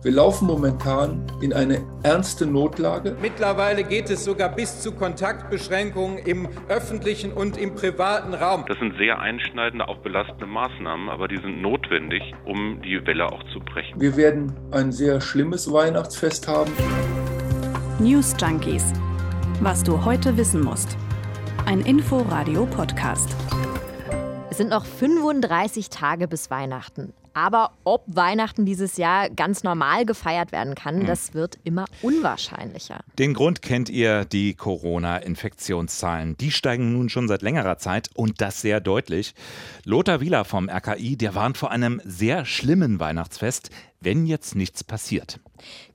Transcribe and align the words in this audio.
Wir 0.00 0.12
laufen 0.12 0.46
momentan 0.46 1.26
in 1.40 1.52
eine 1.52 1.82
ernste 2.04 2.46
Notlage. 2.46 3.16
Mittlerweile 3.20 3.82
geht 3.82 4.10
es 4.10 4.24
sogar 4.24 4.48
bis 4.48 4.80
zu 4.80 4.92
Kontaktbeschränkungen 4.92 6.18
im 6.18 6.48
öffentlichen 6.68 7.32
und 7.32 7.56
im 7.56 7.74
privaten 7.74 8.32
Raum. 8.32 8.64
Das 8.68 8.78
sind 8.78 8.96
sehr 8.96 9.18
einschneidende, 9.18 9.88
auch 9.88 9.98
belastende 9.98 10.46
Maßnahmen, 10.46 11.08
aber 11.08 11.26
die 11.26 11.38
sind 11.38 11.60
notwendig, 11.60 12.22
um 12.44 12.80
die 12.82 13.04
Welle 13.08 13.26
auch 13.26 13.42
zu 13.52 13.58
brechen. 13.58 14.00
Wir 14.00 14.16
werden 14.16 14.52
ein 14.70 14.92
sehr 14.92 15.20
schlimmes 15.20 15.72
Weihnachtsfest 15.72 16.46
haben. 16.46 16.70
News 17.98 18.36
Junkies. 18.40 18.92
Was 19.60 19.82
du 19.82 20.04
heute 20.04 20.36
wissen 20.36 20.62
musst. 20.62 20.96
Ein 21.66 21.80
Info-Radio-Podcast. 21.80 23.34
Es 24.48 24.58
sind 24.58 24.70
noch 24.70 24.84
35 24.84 25.90
Tage 25.90 26.28
bis 26.28 26.52
Weihnachten. 26.52 27.14
Aber 27.38 27.70
ob 27.84 28.02
Weihnachten 28.08 28.66
dieses 28.66 28.96
Jahr 28.96 29.30
ganz 29.30 29.62
normal 29.62 30.04
gefeiert 30.04 30.50
werden 30.50 30.74
kann, 30.74 31.02
hm. 31.02 31.06
das 31.06 31.34
wird 31.34 31.56
immer 31.62 31.84
unwahrscheinlicher. 32.02 32.98
Den 33.16 33.32
Grund 33.32 33.62
kennt 33.62 33.88
ihr, 33.88 34.24
die 34.24 34.54
Corona-Infektionszahlen. 34.54 36.36
Die 36.38 36.50
steigen 36.50 36.92
nun 36.92 37.08
schon 37.08 37.28
seit 37.28 37.42
längerer 37.42 37.78
Zeit 37.78 38.10
und 38.16 38.40
das 38.40 38.60
sehr 38.60 38.80
deutlich. 38.80 39.34
Lothar 39.84 40.20
Wieler 40.20 40.44
vom 40.44 40.68
RKI, 40.68 41.16
der 41.16 41.36
warnt 41.36 41.58
vor 41.58 41.70
einem 41.70 42.02
sehr 42.04 42.44
schlimmen 42.44 42.98
Weihnachtsfest, 42.98 43.70
wenn 44.00 44.26
jetzt 44.26 44.54
nichts 44.54 44.84
passiert. 44.84 45.40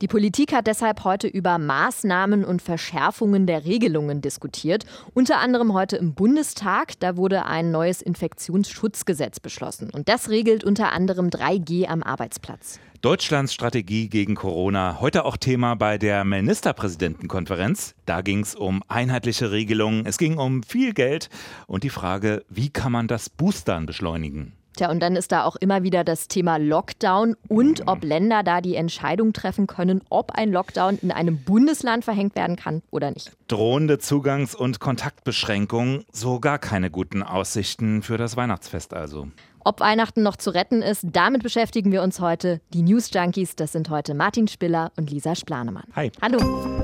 Die 0.02 0.07
Politik 0.07 0.53
hat 0.53 0.67
deshalb 0.67 1.03
heute 1.03 1.27
über 1.27 1.57
Maßnahmen 1.57 2.44
und 2.44 2.61
Verschärfungen 2.61 3.48
der 3.48 3.66
Regelungen 3.66 4.21
diskutiert. 4.21 4.85
Unter 5.13 5.39
anderem 5.39 5.73
heute 5.73 5.95
im 5.95 6.13
Bundestag. 6.13 6.99
Da 6.99 7.16
wurde 7.16 7.45
ein 7.45 7.71
neues 7.71 8.02
Infektionsschutzgesetz 8.02 9.39
beschlossen. 9.39 9.89
Und 9.89 10.09
das 10.09 10.30
regelt 10.30 10.63
unter 10.63 10.91
anderem 10.91 11.30
3G 11.30 11.88
am 11.88 12.03
Arbeitsplatz. 12.03 12.80
Deutschlands 13.02 13.53
Strategie 13.53 14.08
gegen 14.08 14.35
Corona. 14.35 15.02
Heute 15.02 15.25
auch 15.25 15.35
Thema 15.35 15.75
bei 15.75 15.97
der 15.97 16.23
Ministerpräsidentenkonferenz. 16.23 17.95
Da 18.05 18.22
ging 18.22 18.39
es 18.39 18.55
um 18.55 18.81
einheitliche 18.88 19.52
Regelungen, 19.52 20.05
es 20.05 20.17
ging 20.17 20.38
um 20.38 20.64
viel 20.64 20.94
Geld 20.94 21.30
und 21.67 21.83
die 21.83 21.89
Frage, 21.89 22.45
wie 22.47 22.70
kann 22.70 22.94
man 22.94 23.09
das 23.09 23.30
Boostern 23.30 23.86
beschleunigen? 23.86 24.53
Tja, 24.75 24.89
und 24.89 25.02
dann 25.02 25.16
ist 25.16 25.31
da 25.31 25.43
auch 25.43 25.55
immer 25.55 25.83
wieder 25.83 26.03
das 26.03 26.27
Thema 26.27 26.57
Lockdown 26.57 27.35
und 27.47 27.88
ob 27.88 28.03
Länder 28.03 28.41
da 28.43 28.59
die 28.59 28.75
Entscheidung 28.75 29.31
treffen 29.33 29.67
können, 29.67 30.02
ob 30.09 30.31
ein 30.31 30.52
Lockdown 30.52 30.97
in 31.02 31.11
einem 31.11 31.43
Bundesland 31.43 32.03
verhängt 32.03 32.35
werden 32.35 32.55
kann 32.55 32.81
oder 32.89 33.11
nicht. 33.11 33.31
Drohende 33.47 33.99
Zugangs- 33.99 34.55
und 34.55 34.80
Kontaktbeschränkungen, 34.80 36.05
so 36.11 36.39
gar 36.39 36.57
keine 36.57 36.89
guten 36.89 37.21
Aussichten 37.21 38.02
für 38.02 38.17
das 38.17 38.35
Weihnachtsfest 38.35 38.93
also. 38.93 39.27
Ob 39.63 39.80
Weihnachten 39.80 40.23
noch 40.23 40.35
zu 40.35 40.49
retten 40.49 40.81
ist, 40.81 41.05
damit 41.11 41.43
beschäftigen 41.43 41.91
wir 41.91 42.02
uns 42.02 42.19
heute. 42.19 42.59
Die 42.73 42.81
News 42.81 43.11
Junkies, 43.13 43.55
das 43.55 43.71
sind 43.71 43.89
heute 43.89 44.13
Martin 44.13 44.47
Spiller 44.47 44.91
und 44.97 45.09
Lisa 45.09 45.35
Splanemann. 45.35 45.85
Hi. 45.95 46.11
Hallo. 46.21 46.83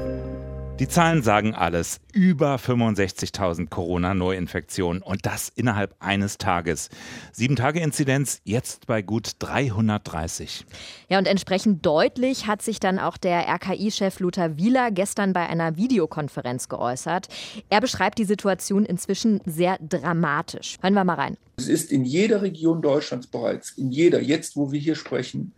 Die 0.80 0.88
Zahlen 0.88 1.22
sagen 1.23 1.53
alles. 1.55 1.99
Über 2.13 2.55
65.000 2.55 3.67
Corona-Neuinfektionen 3.67 5.02
und 5.02 5.25
das 5.25 5.52
innerhalb 5.53 5.94
eines 5.99 6.38
Tages. 6.38 6.88
Sieben 7.33 7.58
Tage 7.58 7.81
Inzidenz 7.81 8.39
jetzt 8.45 8.88
bei 8.88 9.02
gut 9.02 9.31
330. 9.39 10.66
Ja, 11.09 11.17
und 11.17 11.27
entsprechend 11.27 11.86
deutlich 11.86 12.47
hat 12.47 12.61
sich 12.61 12.80
dann 12.80 12.97
auch 12.97 13.17
der 13.17 13.45
RKI-Chef 13.49 14.21
Lothar 14.21 14.55
Wieler 14.58 14.89
gestern 14.91 15.33
bei 15.33 15.49
einer 15.49 15.75
Videokonferenz 15.75 16.69
geäußert. 16.69 17.27
Er 17.69 17.81
beschreibt 17.81 18.17
die 18.17 18.23
Situation 18.23 18.86
inzwischen 18.86 19.41
sehr 19.45 19.77
dramatisch. 19.81 20.77
Hören 20.81 20.93
wir 20.93 21.03
mal 21.03 21.16
rein. 21.16 21.36
Es 21.58 21.67
ist 21.67 21.91
in 21.91 22.05
jeder 22.05 22.41
Region 22.41 22.81
Deutschlands 22.81 23.27
bereits, 23.27 23.71
in 23.71 23.91
jeder, 23.91 24.21
jetzt 24.21 24.55
wo 24.55 24.71
wir 24.71 24.80
hier 24.80 24.95
sprechen, 24.95 25.52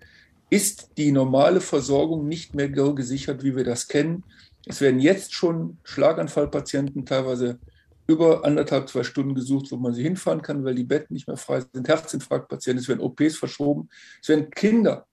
ist 0.50 0.89
die 0.97 1.11
normale 1.11 1.61
Versorgung 1.61 2.28
nicht 2.28 2.56
mehr 2.56 2.69
so 2.75 2.95
gesichert, 2.95 3.44
wie 3.44 3.56
wir 3.56 3.63
das 3.63 3.88
kennen. 3.88 4.23
Es 4.65 4.81
werden 4.81 4.99
jetzt 4.99 5.33
schon 5.33 5.77
Schlaganfallpatienten 5.83 7.05
teilweise 7.05 7.59
über 8.07 8.45
anderthalb, 8.45 8.89
zwei 8.89 9.03
Stunden 9.03 9.35
gesucht, 9.35 9.72
wo 9.72 9.77
man 9.77 9.94
sie 9.94 10.03
hinfahren 10.03 10.41
kann, 10.41 10.63
weil 10.63 10.75
die 10.75 10.83
Betten 10.83 11.13
nicht 11.13 11.27
mehr 11.27 11.38
frei 11.38 11.61
sind. 11.73 11.88
Herzinfarktpatienten, 11.88 12.81
es 12.81 12.88
werden 12.88 13.01
OPs 13.01 13.38
verschoben, 13.38 13.89
es 14.21 14.29
werden 14.29 14.50
Kinder, 14.51 15.07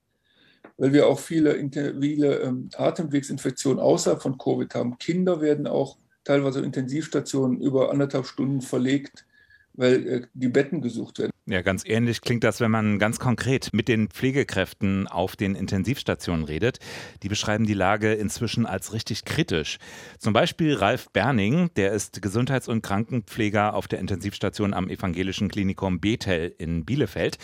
weil 0.77 0.93
wir 0.93 1.07
auch 1.07 1.19
viele, 1.19 1.55
viele 1.99 2.39
ähm, 2.39 2.69
Atemwegsinfektionen 2.75 3.79
außerhalb 3.79 4.21
von 4.21 4.37
Covid 4.37 4.73
haben. 4.75 4.97
Kinder 4.97 5.41
werden 5.41 5.67
auch 5.67 5.97
teilweise 6.23 6.61
Intensivstationen 6.61 7.61
über 7.61 7.91
anderthalb 7.91 8.25
Stunden 8.25 8.61
verlegt, 8.61 9.25
weil 9.73 10.07
äh, 10.07 10.27
die 10.33 10.49
Betten 10.49 10.81
gesucht 10.81 11.19
werden. 11.19 11.31
Ja, 11.49 11.63
ganz 11.63 11.83
ähnlich 11.83 12.21
klingt 12.21 12.43
das, 12.43 12.59
wenn 12.59 12.69
man 12.69 12.99
ganz 12.99 13.17
konkret 13.17 13.73
mit 13.73 13.87
den 13.87 14.09
Pflegekräften 14.09 15.07
auf 15.07 15.35
den 15.35 15.55
Intensivstationen 15.55 16.45
redet. 16.45 16.77
Die 17.23 17.27
beschreiben 17.27 17.65
die 17.65 17.73
Lage 17.73 18.13
inzwischen 18.13 18.67
als 18.67 18.93
richtig 18.93 19.25
kritisch. 19.25 19.79
Zum 20.19 20.31
Beispiel 20.31 20.75
Ralf 20.75 21.09
Berning, 21.09 21.71
der 21.75 21.91
ist 21.91 22.21
Gesundheits- 22.21 22.67
und 22.67 22.83
Krankenpfleger 22.83 23.73
auf 23.73 23.87
der 23.87 23.97
Intensivstation 23.97 24.75
am 24.75 24.89
Evangelischen 24.89 25.49
Klinikum 25.49 25.99
Bethel 25.99 26.53
in 26.59 26.85
Bielefeld. 26.85 27.39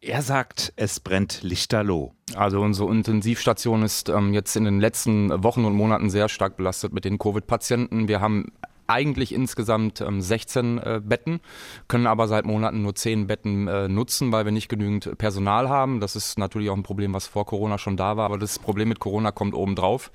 Er 0.00 0.22
sagt, 0.22 0.72
es 0.76 0.98
brennt 0.98 1.42
lichterloh. 1.42 2.14
Also 2.34 2.62
unsere 2.62 2.90
Intensivstation 2.90 3.82
ist 3.82 4.08
ähm, 4.08 4.32
jetzt 4.32 4.56
in 4.56 4.64
den 4.64 4.80
letzten 4.80 5.44
Wochen 5.44 5.66
und 5.66 5.74
Monaten 5.74 6.08
sehr 6.08 6.30
stark 6.30 6.56
belastet 6.56 6.94
mit 6.94 7.04
den 7.04 7.18
Covid-Patienten. 7.18 8.08
Wir 8.08 8.22
haben 8.22 8.50
eigentlich 8.92 9.34
insgesamt 9.34 10.00
ähm, 10.00 10.20
16 10.20 10.78
äh, 10.78 11.00
Betten, 11.02 11.40
können 11.88 12.06
aber 12.06 12.28
seit 12.28 12.44
Monaten 12.44 12.82
nur 12.82 12.94
10 12.94 13.26
Betten 13.26 13.66
äh, 13.66 13.88
nutzen, 13.88 14.32
weil 14.32 14.44
wir 14.44 14.52
nicht 14.52 14.68
genügend 14.68 15.16
Personal 15.18 15.68
haben. 15.68 16.00
Das 16.00 16.14
ist 16.14 16.38
natürlich 16.38 16.70
auch 16.70 16.76
ein 16.76 16.82
Problem, 16.82 17.14
was 17.14 17.26
vor 17.26 17.46
Corona 17.46 17.78
schon 17.78 17.96
da 17.96 18.16
war, 18.16 18.26
aber 18.26 18.38
das 18.38 18.58
Problem 18.58 18.88
mit 18.88 19.00
Corona 19.00 19.32
kommt 19.32 19.54
obendrauf. 19.54 20.12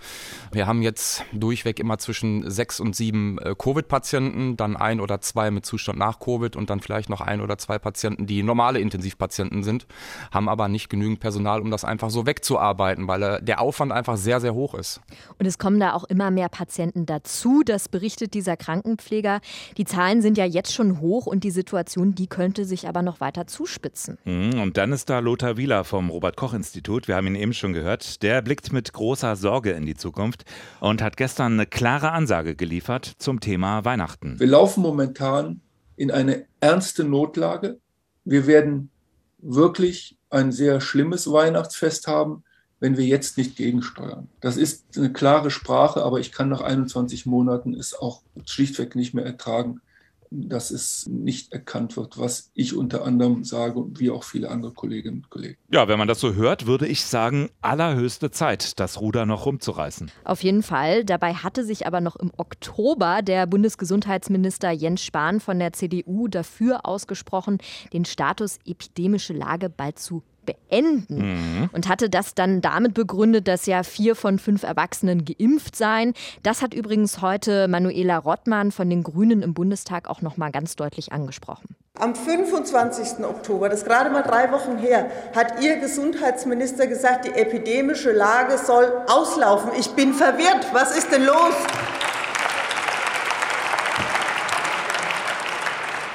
Wir 0.51 0.67
haben 0.67 0.81
jetzt 0.81 1.23
durchweg 1.33 1.79
immer 1.79 1.97
zwischen 1.97 2.49
sechs 2.49 2.79
und 2.79 2.95
sieben 2.95 3.39
äh, 3.39 3.55
Covid-Patienten, 3.57 4.57
dann 4.57 4.77
ein 4.77 4.99
oder 4.99 5.21
zwei 5.21 5.51
mit 5.51 5.65
Zustand 5.65 5.97
nach 5.97 6.19
Covid 6.19 6.55
und 6.55 6.69
dann 6.69 6.79
vielleicht 6.79 7.09
noch 7.09 7.21
ein 7.21 7.41
oder 7.41 7.57
zwei 7.57 7.79
Patienten, 7.79 8.27
die 8.27 8.44
normale 8.44 8.79
Intensivpatienten 8.79 9.63
sind, 9.63 9.88
haben 10.31 10.49
aber 10.49 10.67
nicht 10.67 10.89
genügend 10.89 11.19
Personal, 11.19 11.61
um 11.61 11.71
das 11.71 11.83
einfach 11.83 12.09
so 12.09 12.25
wegzuarbeiten, 12.25 13.07
weil 13.07 13.23
äh, 13.23 13.41
der 13.41 13.61
Aufwand 13.61 13.91
einfach 13.91 14.17
sehr, 14.17 14.39
sehr 14.39 14.53
hoch 14.53 14.75
ist. 14.75 15.01
Und 15.39 15.45
es 15.45 15.57
kommen 15.57 15.79
da 15.79 15.94
auch 15.94 16.03
immer 16.03 16.31
mehr 16.31 16.49
Patienten 16.49 17.05
dazu. 17.05 17.63
Das 17.65 17.89
berichtet 17.89 18.33
dieser 18.33 18.57
Krankenpfleger. 18.67 19.39
Die 19.78 19.85
Zahlen 19.85 20.22
sind 20.22 20.38
ja 20.38 20.44
jetzt 20.44 20.73
schon 20.73 21.00
hoch 21.00 21.25
und 21.25 21.45
die 21.45 21.51
Situation, 21.51 22.16
die 22.16 22.28
könnte 22.28 22.66
sich 22.66 22.88
aber 22.89 23.01
noch 23.01 23.22
weiter 23.22 23.47
zuspitzen. 23.47 24.17
Mhm, 24.25 24.59
und 24.59 24.75
dann 24.75 24.91
ist 24.91 25.09
da 25.09 25.19
Lothar 25.19 25.55
Wieler 25.55 25.85
vom 25.85 26.09
Robert-Koch-Institut. 26.09 27.07
Wir 27.07 27.16
haben 27.16 27.27
ihn 27.27 27.35
eben 27.35 27.53
schon 27.53 27.72
gehört. 27.72 28.22
Der 28.23 28.41
blickt 28.41 28.73
mit 28.73 28.91
großer 28.91 29.38
Sorge 29.38 29.72
in 29.72 29.85
die 29.85 29.95
Zukunft 29.95 30.44
und 30.81 31.01
hat 31.01 31.16
gestern 31.16 31.53
eine 31.53 31.66
klare 31.66 32.11
Ansage 32.11 32.56
geliefert 32.56 33.13
zum 33.17 33.39
Thema 33.39 33.85
Weihnachten. 33.85 34.38
Wir 34.38 34.47
laufen 34.47 34.83
momentan 34.83 35.61
in 35.95 36.11
eine 36.11 36.45
ernste 36.59 37.06
Notlage. 37.06 37.79
Wir 38.25 38.47
werden 38.47 38.89
wirklich 39.38 40.17
ein 40.29 40.51
sehr 40.51 40.81
schlimmes 40.81 41.31
Weihnachtsfest 41.31 42.07
haben 42.07 42.44
wenn 42.79 42.97
wir 42.97 43.05
jetzt 43.05 43.38
nicht 43.38 43.55
gegensteuern. 43.55 44.27
Das 44.39 44.57
ist 44.57 44.97
eine 44.97 45.11
klare 45.11 45.51
Sprache, 45.51 46.03
aber 46.03 46.19
ich 46.19 46.31
kann 46.31 46.49
nach 46.49 46.61
21 46.61 47.25
Monaten 47.25 47.73
es 47.73 47.93
auch 47.93 48.21
schlichtweg 48.45 48.95
nicht 48.95 49.13
mehr 49.13 49.25
ertragen, 49.25 49.81
dass 50.29 50.71
es 50.71 51.05
nicht 51.07 51.53
erkannt 51.53 51.95
wird, 51.95 52.17
was 52.17 52.51
ich 52.53 52.75
unter 52.75 53.05
anderem 53.05 53.43
sage 53.43 53.79
und 53.79 53.99
wie 53.99 54.09
auch 54.09 54.23
viele 54.23 54.49
andere 54.49 54.73
Kolleginnen 54.73 55.17
und 55.17 55.29
Kollegen. 55.29 55.57
Ja, 55.71 55.88
wenn 55.88 55.97
man 55.97 56.07
das 56.07 56.19
so 56.19 56.33
hört, 56.33 56.67
würde 56.67 56.88
ich 56.88 57.05
sagen, 57.05 57.49
allerhöchste 57.61 58.31
Zeit, 58.31 58.79
das 58.79 58.99
Ruder 58.99 59.25
noch 59.25 59.45
rumzureißen. 59.45 60.11
Auf 60.23 60.44
jeden 60.44 60.63
Fall. 60.63 61.05
Dabei 61.05 61.33
hatte 61.33 61.63
sich 61.63 61.88
aber 61.88 62.01
noch 62.01 62.15
im 62.15 62.31
Oktober 62.38 63.21
der 63.21 63.47
Bundesgesundheitsminister 63.47 64.71
Jens 64.71 65.01
Spahn 65.01 65.39
von 65.39 65.59
der 65.59 65.73
CDU 65.73 66.27
dafür 66.27 66.85
ausgesprochen, 66.85 67.59
den 67.94 68.05
Status 68.05 68.59
epidemische 68.65 69.33
Lage 69.33 69.69
bald 69.69 69.99
zu 69.99 70.23
beenden. 70.47 71.05
Mhm. 71.09 71.69
Und 71.73 71.87
hatte 71.87 72.09
das 72.09 72.33
dann 72.33 72.61
damit 72.61 72.95
begründet, 72.95 73.47
dass 73.47 73.67
ja 73.67 73.83
vier 73.83 74.15
von 74.15 74.39
fünf 74.39 74.63
Erwachsenen 74.63 75.25
geimpft 75.25 75.75
seien. 75.75 76.13
Das 76.41 76.63
hat 76.63 76.73
übrigens 76.73 77.21
heute 77.21 77.67
Manuela 77.67 78.17
Rottmann 78.17 78.71
von 78.71 78.89
den 78.89 79.03
Grünen 79.03 79.44
im 79.44 79.53
Bundestag 79.53 80.09
auch 80.09 80.23
noch 80.23 80.38
mal 80.38 80.49
ganz 80.49 80.75
deutlich 80.75 81.11
angesprochen. 81.11 81.75
Am 81.99 82.13
25. 82.13 83.25
Oktober, 83.25 83.69
das 83.69 83.79
ist 83.79 83.85
gerade 83.88 84.11
mal 84.11 84.21
drei 84.21 84.51
Wochen 84.51 84.77
her, 84.77 85.09
hat 85.35 85.63
Ihr 85.63 85.77
Gesundheitsminister 85.77 86.85
gesagt, 86.85 87.25
die 87.25 87.31
epidemische 87.31 88.11
Lage 88.11 88.57
soll 88.57 88.91
auslaufen. 89.07 89.71
Ich 89.79 89.89
bin 89.91 90.13
verwirrt. 90.13 90.67
Was 90.73 90.95
ist 90.95 91.11
denn 91.11 91.25
los? 91.25 91.55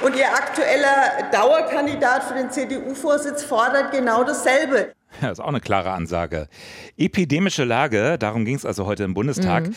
Und 0.03 0.17
Ihr 0.17 0.27
aktueller 0.27 1.29
Dauerkandidat 1.31 2.25
für 2.25 2.33
den 2.33 2.51
CDU-Vorsitz 2.51 3.43
fordert 3.43 3.91
genau 3.93 4.25
dasselbe. 4.25 4.91
Ja, 5.21 5.29
das 5.29 5.39
ist 5.39 5.39
auch 5.39 5.47
eine 5.47 5.61
klare 5.61 5.91
Ansage. 5.91 6.49
Epidemische 6.97 7.63
Lage, 7.63 8.17
darum 8.17 8.43
ging 8.43 8.55
es 8.55 8.65
also 8.65 8.85
heute 8.85 9.05
im 9.05 9.13
Bundestag. 9.13 9.67
Mhm. 9.67 9.75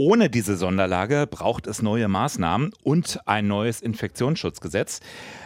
Ohne 0.00 0.30
diese 0.30 0.56
Sonderlage 0.56 1.26
braucht 1.28 1.66
es 1.66 1.82
neue 1.82 2.06
Maßnahmen 2.06 2.70
und 2.84 3.18
ein 3.26 3.48
neues 3.48 3.82
Infektionsschutzgesetz. 3.82 5.00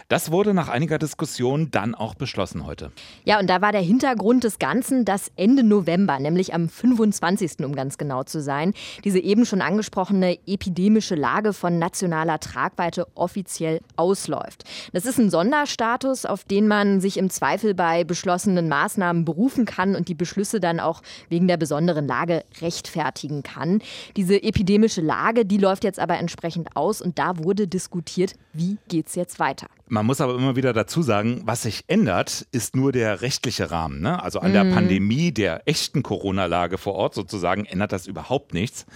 Das 0.09 0.29
wurde 0.29 0.53
nach 0.53 0.69
einiger 0.69 0.99
Diskussion 0.99 1.71
dann 1.71 1.95
auch 1.95 2.13
beschlossen 2.13 2.67
heute. 2.67 2.91
Ja, 3.25 3.39
und 3.39 3.49
da 3.49 3.61
war 3.61 3.71
der 3.71 3.81
Hintergrund 3.81 4.43
des 4.43 4.59
Ganzen, 4.59 5.05
dass 5.05 5.31
Ende 5.37 5.63
November, 5.63 6.19
nämlich 6.19 6.53
am 6.53 6.69
25. 6.69 7.65
um 7.65 7.73
ganz 7.73 7.97
genau 7.97 8.21
zu 8.21 8.43
sein, 8.43 8.75
diese 9.03 9.17
eben 9.17 9.47
schon 9.47 9.59
angesprochene 9.59 10.37
epidemische 10.45 11.15
Lage 11.15 11.53
von 11.53 11.79
nationaler 11.79 12.39
Tragweite 12.39 13.07
offiziell 13.15 13.79
ausläuft. 13.95 14.65
Das 14.91 15.07
ist 15.07 15.17
ein 15.17 15.31
Sonderstatus, 15.31 16.25
auf 16.27 16.43
den 16.43 16.67
man 16.67 17.01
sich 17.01 17.17
im 17.17 17.31
Zweifel 17.31 17.73
bei 17.73 18.03
beschlossenen 18.03 18.69
Maßnahmen 18.69 19.25
berufen 19.25 19.65
kann 19.65 19.95
und 19.95 20.09
die 20.09 20.15
Beschlüsse 20.15 20.59
dann 20.59 20.79
auch 20.79 21.01
wegen 21.29 21.47
der 21.47 21.57
besonderen 21.57 22.07
Lage 22.07 22.43
rechtfertigen 22.61 23.41
kann. 23.41 23.81
Diese 24.15 24.42
epidemische 24.43 25.01
Lage, 25.01 25.45
die 25.45 25.57
läuft 25.57 25.83
jetzt 25.83 25.99
aber 25.99 26.17
entsprechend 26.17 26.75
aus 26.75 27.01
und 27.01 27.19
da 27.19 27.37
wurde 27.37 27.67
diskutiert, 27.67 28.33
wie 28.53 28.77
geht 28.87 29.07
es 29.07 29.15
jetzt 29.15 29.39
weiter. 29.39 29.67
Man 29.93 30.07
muss 30.07 30.21
aber 30.21 30.33
immer 30.33 30.55
wieder 30.55 30.73
dazu 30.73 31.03
sagen, 31.03 31.43
was 31.45 31.61
sich 31.61 31.83
ändert, 31.85 32.47
ist 32.51 32.75
nur 32.75 32.91
der 32.91 33.21
rechtliche 33.21 33.69
Rahmen. 33.69 34.01
Ne? 34.01 34.23
Also 34.23 34.39
an 34.39 34.51
der 34.51 34.63
mhm. 34.63 34.73
Pandemie, 34.73 35.31
der 35.31 35.67
echten 35.67 36.01
Corona-Lage 36.01 36.79
vor 36.79 36.95
Ort 36.95 37.13
sozusagen, 37.13 37.65
ändert 37.65 37.91
das 37.91 38.07
überhaupt 38.07 38.55
nichts. 38.55 38.87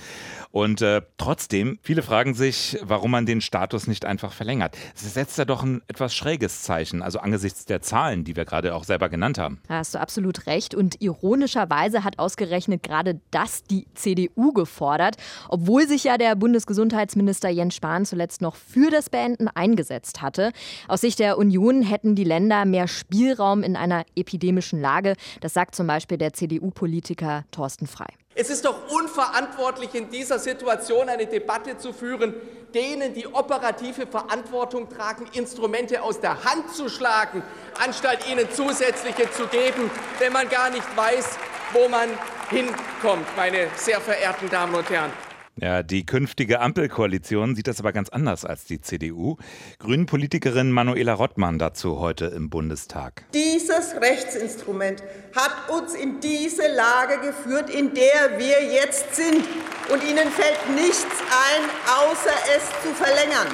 Und 0.49 0.81
äh, 0.81 1.03
trotzdem, 1.19 1.77
viele 1.83 2.01
fragen 2.01 2.33
sich, 2.33 2.79
warum 2.81 3.11
man 3.11 3.27
den 3.27 3.41
Status 3.41 3.85
nicht 3.85 4.05
einfach 4.05 4.31
verlängert. 4.31 4.75
Es 4.95 5.13
setzt 5.13 5.37
ja 5.37 5.45
doch 5.45 5.61
ein 5.61 5.83
etwas 5.87 6.15
schräges 6.15 6.63
Zeichen, 6.63 7.03
also 7.03 7.19
angesichts 7.19 7.65
der 7.65 7.83
Zahlen, 7.83 8.23
die 8.23 8.35
wir 8.35 8.45
gerade 8.45 8.73
auch 8.73 8.83
selber 8.83 9.07
genannt 9.07 9.37
haben. 9.37 9.61
Da 9.67 9.75
hast 9.75 9.93
du 9.93 9.99
absolut 9.99 10.47
recht. 10.47 10.73
Und 10.73 10.99
ironischerweise 10.99 12.03
hat 12.03 12.17
ausgerechnet 12.17 12.81
gerade 12.81 13.21
das 13.29 13.63
die 13.65 13.85
CDU 13.93 14.51
gefordert, 14.51 15.17
obwohl 15.49 15.87
sich 15.87 16.05
ja 16.05 16.17
der 16.17 16.35
Bundesgesundheitsminister 16.35 17.49
Jens 17.49 17.75
Spahn 17.75 18.03
zuletzt 18.05 18.41
noch 18.41 18.55
für 18.55 18.89
das 18.89 19.11
Beenden 19.11 19.49
eingesetzt 19.49 20.23
hatte. 20.23 20.53
Aus 20.87 21.01
Sicht 21.01 21.19
der 21.19 21.37
Union 21.37 21.81
hätten 21.81 22.15
die 22.15 22.23
Länder 22.23 22.63
mehr 22.63 22.87
Spielraum 22.87 23.61
in 23.61 23.75
einer 23.75 24.05
epidemischen 24.15 24.79
Lage. 24.79 25.15
Das 25.41 25.53
sagt 25.53 25.75
zum 25.75 25.85
Beispiel 25.85 26.17
der 26.17 26.31
CDU-Politiker 26.31 27.43
Thorsten 27.51 27.87
Frei. 27.87 28.07
Es 28.35 28.49
ist 28.49 28.63
doch 28.63 28.89
unverantwortlich, 28.91 29.93
in 29.95 30.09
dieser 30.09 30.39
Situation 30.39 31.09
eine 31.09 31.25
Debatte 31.25 31.77
zu 31.77 31.91
führen, 31.91 32.35
denen, 32.73 33.13
die 33.13 33.27
operative 33.27 34.07
Verantwortung 34.07 34.87
tragen, 34.89 35.25
Instrumente 35.33 36.01
aus 36.01 36.21
der 36.21 36.43
Hand 36.43 36.71
zu 36.73 36.87
schlagen, 36.87 37.41
anstatt 37.83 38.29
ihnen 38.29 38.49
zusätzliche 38.51 39.29
zu 39.31 39.47
geben, 39.47 39.89
wenn 40.19 40.31
man 40.31 40.47
gar 40.47 40.69
nicht 40.69 40.85
weiß, 40.95 41.37
wo 41.73 41.89
man 41.89 42.09
hinkommt, 42.49 43.25
meine 43.35 43.67
sehr 43.75 43.99
verehrten 43.99 44.49
Damen 44.49 44.75
und 44.75 44.89
Herren. 44.89 45.11
Ja, 45.59 45.81
die 45.81 46.05
künftige 46.05 46.59
Ampelkoalition 46.59 47.55
sieht 47.55 47.67
das 47.67 47.79
aber 47.79 47.91
ganz 47.91 48.09
anders 48.09 48.45
als 48.45 48.65
die 48.65 48.79
CDU. 48.79 49.37
Grünen-Politikerin 49.79 50.71
Manuela 50.71 51.13
Rottmann 51.13 51.57
dazu 51.57 51.99
heute 51.99 52.25
im 52.25 52.51
Bundestag. 52.51 53.23
Dieses 53.33 53.95
Rechtsinstrument 53.99 55.01
hat 55.35 55.75
uns 55.75 55.95
in 55.95 56.19
diese 56.19 56.61
Lage 56.75 57.25
geführt, 57.25 57.71
in 57.71 57.95
der 57.95 58.37
wir 58.37 58.71
jetzt 58.71 59.15
sind. 59.15 59.43
Und 59.91 60.03
Ihnen 60.03 60.29
fällt 60.29 60.75
nichts 60.75 61.05
ein, 61.05 61.63
außer 62.05 62.35
es 62.55 62.63
zu 62.83 62.93
verlängern. 62.93 63.47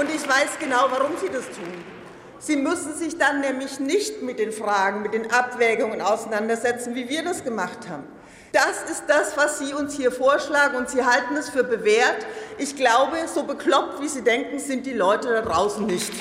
Und 0.00 0.08
ich 0.08 0.26
weiß 0.26 0.58
genau, 0.58 0.86
warum 0.88 1.18
Sie 1.20 1.28
das 1.28 1.44
tun. 1.44 1.98
Sie 2.38 2.56
müssen 2.56 2.94
sich 2.94 3.18
dann 3.18 3.42
nämlich 3.42 3.78
nicht 3.78 4.22
mit 4.22 4.38
den 4.38 4.52
Fragen, 4.52 5.02
mit 5.02 5.12
den 5.12 5.30
Abwägungen 5.30 6.00
auseinandersetzen, 6.00 6.94
wie 6.94 7.10
wir 7.10 7.24
das 7.24 7.44
gemacht 7.44 7.90
haben. 7.90 8.04
Das 8.52 8.90
ist 8.90 9.04
das, 9.06 9.36
was 9.36 9.58
Sie 9.58 9.74
uns 9.74 9.94
hier 9.94 10.10
vorschlagen, 10.10 10.76
und 10.76 10.88
Sie 10.88 11.04
halten 11.04 11.36
es 11.36 11.50
für 11.50 11.64
bewährt. 11.64 12.26
Ich 12.56 12.76
glaube, 12.76 13.16
so 13.32 13.42
bekloppt, 13.42 14.00
wie 14.00 14.08
Sie 14.08 14.22
denken, 14.22 14.58
sind 14.58 14.86
die 14.86 14.94
Leute 14.94 15.28
da 15.28 15.42
draußen 15.42 15.84
nicht. 15.84 16.12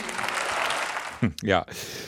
Ja, 1.44 1.66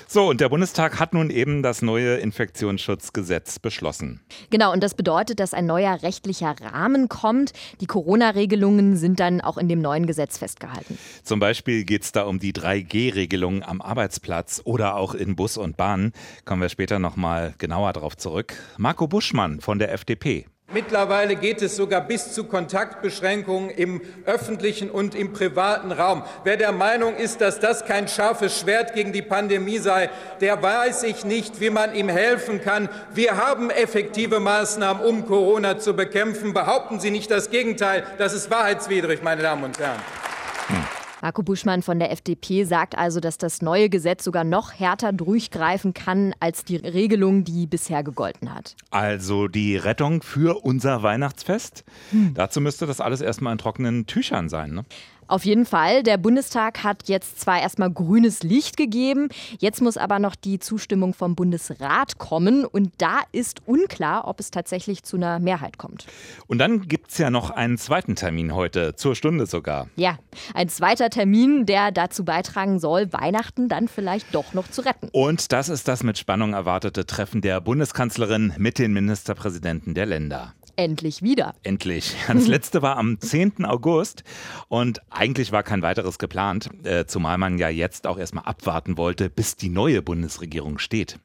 so 0.08 0.28
und 0.28 0.42
der 0.42 0.50
Bundestag 0.50 1.00
hat 1.00 1.14
nun 1.14 1.30
eben 1.30 1.62
das 1.64 1.82
neue 1.82 2.18
Infektionsschutzgesetz 2.18 3.60
beschlossen. 3.60 4.22
Genau, 4.50 4.74
und 4.74 4.82
das 4.82 4.96
bedeutet, 4.96 5.40
dass 5.40 5.54
ein 5.54 5.66
neuer 5.66 6.02
rechtlicher 6.02 6.56
Rahmen 6.60 7.10
kommt. 7.10 7.54
Die 7.82 7.86
Corona-Regelungen 7.86 8.98
sind 8.98 9.20
dann 9.20 9.42
auch 9.42 9.58
in 9.58 9.68
dem 9.68 9.82
neuen 9.82 10.06
Gesetz 10.06 10.38
festgehalten. 10.38 10.98
Zum 11.24 11.40
Beispiel 11.40 11.84
geht 11.84 12.04
es 12.04 12.12
da 12.12 12.24
um 12.24 12.40
die 12.40 12.54
3G-Regelung 12.54 13.64
am 13.64 13.82
Arbeitsplatz 13.82 14.62
oder 14.64 14.96
auch 14.96 15.14
in 15.14 15.36
Bus 15.36 15.58
und 15.58 15.78
Bahn. 15.78 16.14
Kommen 16.46 16.62
wir 16.62 16.70
später 16.70 17.00
nochmal 17.00 17.54
genauer 17.58 17.94
darauf 17.94 18.18
zurück. 18.18 18.56
Marco 18.78 19.08
Buschmann 19.08 19.62
von 19.62 19.80
der 19.80 19.94
FDP. 19.94 20.46
Mittlerweile 20.72 21.36
geht 21.36 21.64
es 21.64 21.76
sogar 21.76 22.02
bis 22.02 22.34
zu 22.34 22.44
Kontaktbeschränkungen 22.44 23.72
im 23.72 24.02
öffentlichen 24.26 24.92
und 24.92 25.16
im 25.16 25.34
privaten 25.34 25.92
Raum. 25.92 26.24
Wer 26.44 26.58
der 26.58 26.72
Meinung 26.72 27.16
ist, 27.16 27.42
dass 27.42 27.60
das 27.60 27.86
kein 27.86 28.08
scharfes 28.08 28.60
Schwert 28.60 28.94
gegen 28.94 29.12
die 29.12 29.24
Pandemie 29.24 29.80
sei, 29.80 30.12
der 30.42 30.62
weiß 30.62 31.04
ich 31.04 31.26
nicht, 31.26 31.60
wie 31.60 31.72
man 31.72 31.96
ihm 31.96 32.08
helfen 32.08 32.62
kann. 32.62 32.88
Wir 33.14 33.38
haben 33.38 33.72
effektive 33.72 34.40
Maßnahmen, 34.40 35.04
um 35.04 35.26
Corona 35.26 35.80
zu 35.80 35.96
bekämpfen. 35.96 36.54
Behaupten 36.54 37.00
Sie 37.00 37.10
nicht 37.10 37.32
das 37.32 37.50
Gegenteil. 37.50 38.06
Das 38.20 38.34
ist 38.34 38.52
wahrheitswidrig, 38.52 39.24
meine 39.24 39.42
Damen 39.42 39.64
und 39.64 39.80
Herren. 39.80 40.00
Marco 41.22 41.44
Buschmann 41.44 41.82
von 41.82 42.00
der 42.00 42.12
FDP 42.12 42.64
sagt 42.64 42.98
also, 42.98 43.20
dass 43.20 43.38
das 43.38 43.62
neue 43.62 43.90
Gesetz 43.90 44.24
sogar 44.24 44.44
noch 44.44 44.74
härter 44.74 45.12
durchgreifen 45.12 45.94
kann 45.94 46.34
als 46.40 46.64
die 46.64 46.78
Regelung, 46.78 47.44
die 47.44 47.68
bisher 47.68 48.04
gegolten 48.04 48.54
hat. 48.54 48.76
Also 48.90 49.48
die 49.48 49.76
Rettung 49.76 50.22
für 50.22 50.64
unser 50.64 51.04
Weihnachtsfest? 51.04 51.84
Hm. 52.12 52.34
Dazu 52.34 52.62
müsste 52.62 52.86
das 52.86 53.02
alles 53.02 53.22
erstmal 53.22 53.52
in 53.52 53.58
trockenen 53.58 54.06
Tüchern 54.06 54.48
sein. 54.48 54.72
Ne? 54.72 54.86
Auf 55.30 55.46
jeden 55.46 55.68
Fall. 55.68 56.02
Der 56.02 56.18
Bundestag 56.18 56.84
hat 56.84 57.08
jetzt 57.08 57.40
zwar 57.40 57.62
erstmal 57.62 57.92
grünes 57.92 58.42
Licht 58.42 58.78
gegeben, 58.78 59.30
jetzt 59.60 59.80
muss 59.80 59.96
aber 59.96 60.18
noch 60.18 60.34
die 60.34 60.58
Zustimmung 60.58 61.14
vom 61.14 61.36
Bundesrat 61.36 62.18
kommen 62.18 62.66
und 62.66 62.92
da 62.98 63.20
ist 63.32 63.62
unklar, 63.68 64.28
ob 64.28 64.40
es 64.40 64.50
tatsächlich 64.50 65.04
zu 65.04 65.18
einer 65.18 65.38
Mehrheit 65.38 65.78
kommt. 65.78 66.08
Und 66.48 66.58
dann 66.58 66.88
gibt 66.88 67.12
es 67.12 67.20
ja 67.20 67.30
noch 67.30 67.52
einen 67.52 67.78
zweiten 67.78 68.16
Termin 68.16 68.56
heute, 68.56 68.96
zur 68.96 69.16
Stunde 69.16 69.46
sogar. 69.46 69.88
Ja, 69.98 70.18
ein 70.56 70.68
zweiter 70.68 71.12
Termin, 71.12 71.68
der 71.68 71.92
dazu 71.92 72.26
beitragen 72.26 72.80
soll, 72.80 73.14
Weihnachten 73.14 73.70
dann 73.70 73.88
vielleicht 73.88 74.34
doch 74.34 74.56
noch 74.56 74.68
zu 74.68 74.82
retten. 74.82 75.10
Und 75.12 75.52
das 75.52 75.70
ist 75.70 75.88
das 75.88 76.02
mit 76.02 76.18
Spannung 76.18 76.54
erwartete 76.54 77.06
Treffen 77.06 77.42
der 77.42 77.62
Bundeskanzlerin 77.62 78.54
mit 78.58 78.80
den 78.80 78.94
Ministerpräsidenten 78.94 79.94
der 79.94 80.08
Länder 80.08 80.56
endlich 80.80 81.22
wieder. 81.22 81.54
Endlich. 81.64 82.16
Das 82.40 82.48
letzte 82.48 82.82
war 82.82 82.98
am 82.98 83.20
10. 83.20 83.66
August 83.66 84.24
und 84.70 85.02
eigentlich 85.10 85.52
war 85.52 85.64
kein 85.64 85.82
weiteres 85.82 86.20
geplant, 86.20 86.70
äh, 86.84 87.06
zumal 87.06 87.38
man 87.38 87.58
ja 87.58 87.68
jetzt 87.68 88.08
auch 88.08 88.18
erstmal 88.18 88.46
abwarten 88.46 88.98
wollte, 88.98 89.30
bis 89.30 89.58
die 89.58 89.70
neue 89.70 90.02
Bundesregierung 90.02 90.78
steht. 90.78 91.20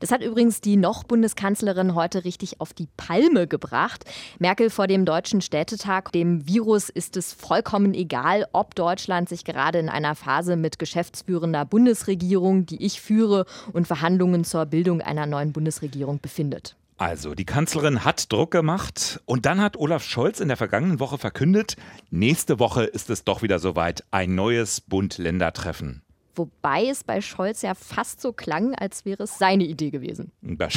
Das 0.00 0.10
hat 0.10 0.22
übrigens 0.22 0.60
die 0.60 0.76
noch 0.76 1.04
Bundeskanzlerin 1.04 1.94
heute 1.94 2.24
richtig 2.24 2.60
auf 2.60 2.72
die 2.72 2.88
Palme 2.96 3.46
gebracht. 3.46 4.04
Merkel 4.38 4.70
vor 4.70 4.86
dem 4.86 5.04
Deutschen 5.04 5.40
Städtetag. 5.40 6.12
Dem 6.12 6.46
Virus 6.46 6.88
ist 6.88 7.16
es 7.16 7.32
vollkommen 7.32 7.94
egal, 7.94 8.46
ob 8.52 8.74
Deutschland 8.74 9.28
sich 9.28 9.44
gerade 9.44 9.78
in 9.78 9.88
einer 9.88 10.14
Phase 10.14 10.56
mit 10.56 10.78
geschäftsführender 10.78 11.64
Bundesregierung, 11.64 12.66
die 12.66 12.84
ich 12.84 13.00
führe, 13.00 13.44
und 13.72 13.86
Verhandlungen 13.86 14.44
zur 14.44 14.66
Bildung 14.66 15.00
einer 15.00 15.26
neuen 15.26 15.52
Bundesregierung 15.52 16.20
befindet. 16.20 16.76
Also, 16.98 17.34
die 17.34 17.44
Kanzlerin 17.44 18.04
hat 18.04 18.32
Druck 18.32 18.50
gemacht 18.50 19.20
und 19.26 19.44
dann 19.44 19.60
hat 19.60 19.76
Olaf 19.76 20.02
Scholz 20.02 20.40
in 20.40 20.48
der 20.48 20.56
vergangenen 20.56 20.98
Woche 20.98 21.18
verkündet, 21.18 21.76
nächste 22.10 22.58
Woche 22.58 22.84
ist 22.84 23.10
es 23.10 23.22
doch 23.24 23.42
wieder 23.42 23.58
soweit, 23.58 24.04
ein 24.12 24.34
neues 24.34 24.80
Bund-Länder-Treffen. 24.80 26.05
Wobei 26.36 26.86
es 26.86 27.02
bei 27.02 27.22
Scholz 27.22 27.62
ja 27.62 27.74
fast 27.74 28.20
so 28.20 28.32
klang, 28.32 28.74
als 28.74 29.06
wäre 29.06 29.22
es 29.22 29.38
seine 29.38 29.64
Idee 29.64 29.90
gewesen. 29.90 30.32
Bei, 30.42 30.68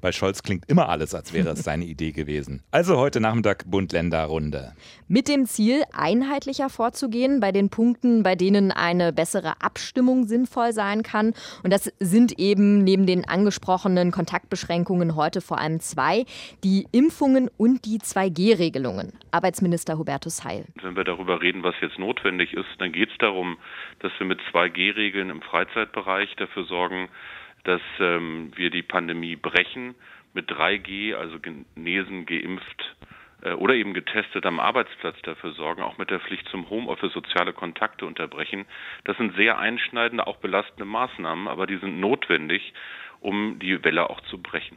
bei 0.00 0.12
Scholz 0.12 0.42
klingt 0.42 0.68
immer 0.68 0.88
alles, 0.88 1.14
als 1.14 1.32
wäre 1.32 1.50
es 1.50 1.64
seine 1.64 1.84
Idee 1.84 2.12
gewesen. 2.12 2.62
Also 2.70 2.96
heute 2.96 3.20
Nachmittag 3.20 3.64
Bund-Länder-Runde. 3.68 4.72
Mit 5.08 5.28
dem 5.28 5.46
Ziel, 5.46 5.82
einheitlicher 5.92 6.70
vorzugehen 6.70 7.40
bei 7.40 7.50
den 7.50 7.68
Punkten, 7.68 8.22
bei 8.22 8.36
denen 8.36 8.70
eine 8.70 9.12
bessere 9.12 9.60
Abstimmung 9.60 10.26
sinnvoll 10.26 10.72
sein 10.72 11.02
kann. 11.02 11.34
Und 11.64 11.72
das 11.72 11.92
sind 11.98 12.38
eben 12.38 12.84
neben 12.84 13.04
den 13.04 13.28
angesprochenen 13.28 14.12
Kontaktbeschränkungen 14.12 15.16
heute 15.16 15.40
vor 15.40 15.58
allem 15.58 15.80
zwei, 15.80 16.24
die 16.62 16.86
Impfungen 16.92 17.50
und 17.56 17.84
die 17.84 17.98
2G-Regelungen. 17.98 19.12
Arbeitsminister 19.32 19.98
Hubertus 19.98 20.44
Heil. 20.44 20.66
Wenn 20.80 20.96
wir 20.96 21.04
darüber 21.04 21.40
reden, 21.42 21.62
was 21.62 21.74
jetzt 21.80 21.98
notwendig 21.98 22.52
ist, 22.52 22.68
dann 22.78 22.92
geht 22.92 23.10
es 23.10 23.18
darum, 23.18 23.56
dass 24.00 24.12
wir 24.18 24.26
mit 24.26 24.40
2G-Regeln 24.92 25.30
im 25.30 25.42
Freizeitbereich 25.42 26.34
dafür 26.36 26.64
sorgen, 26.64 27.08
dass 27.64 27.80
ähm, 28.00 28.52
wir 28.56 28.70
die 28.70 28.82
Pandemie 28.82 29.36
brechen. 29.36 29.94
Mit 30.34 30.50
3G, 30.50 31.14
also 31.14 31.38
genesen, 31.38 32.24
geimpft 32.24 32.96
äh, 33.42 33.52
oder 33.52 33.74
eben 33.74 33.92
getestet 33.92 34.46
am 34.46 34.60
Arbeitsplatz 34.60 35.16
dafür 35.22 35.52
sorgen, 35.52 35.82
auch 35.82 35.98
mit 35.98 36.10
der 36.10 36.20
Pflicht 36.20 36.48
zum 36.48 36.70
Homeoffice 36.70 37.12
soziale 37.12 37.52
Kontakte 37.52 38.06
unterbrechen. 38.06 38.64
Das 39.04 39.16
sind 39.18 39.36
sehr 39.36 39.58
einschneidende, 39.58 40.26
auch 40.26 40.38
belastende 40.38 40.86
Maßnahmen, 40.86 41.48
aber 41.48 41.66
die 41.66 41.76
sind 41.76 42.00
notwendig, 42.00 42.72
um 43.22 43.58
die 43.60 43.82
Welle 43.82 44.10
auch 44.10 44.20
zu 44.22 44.38
brechen. 44.38 44.76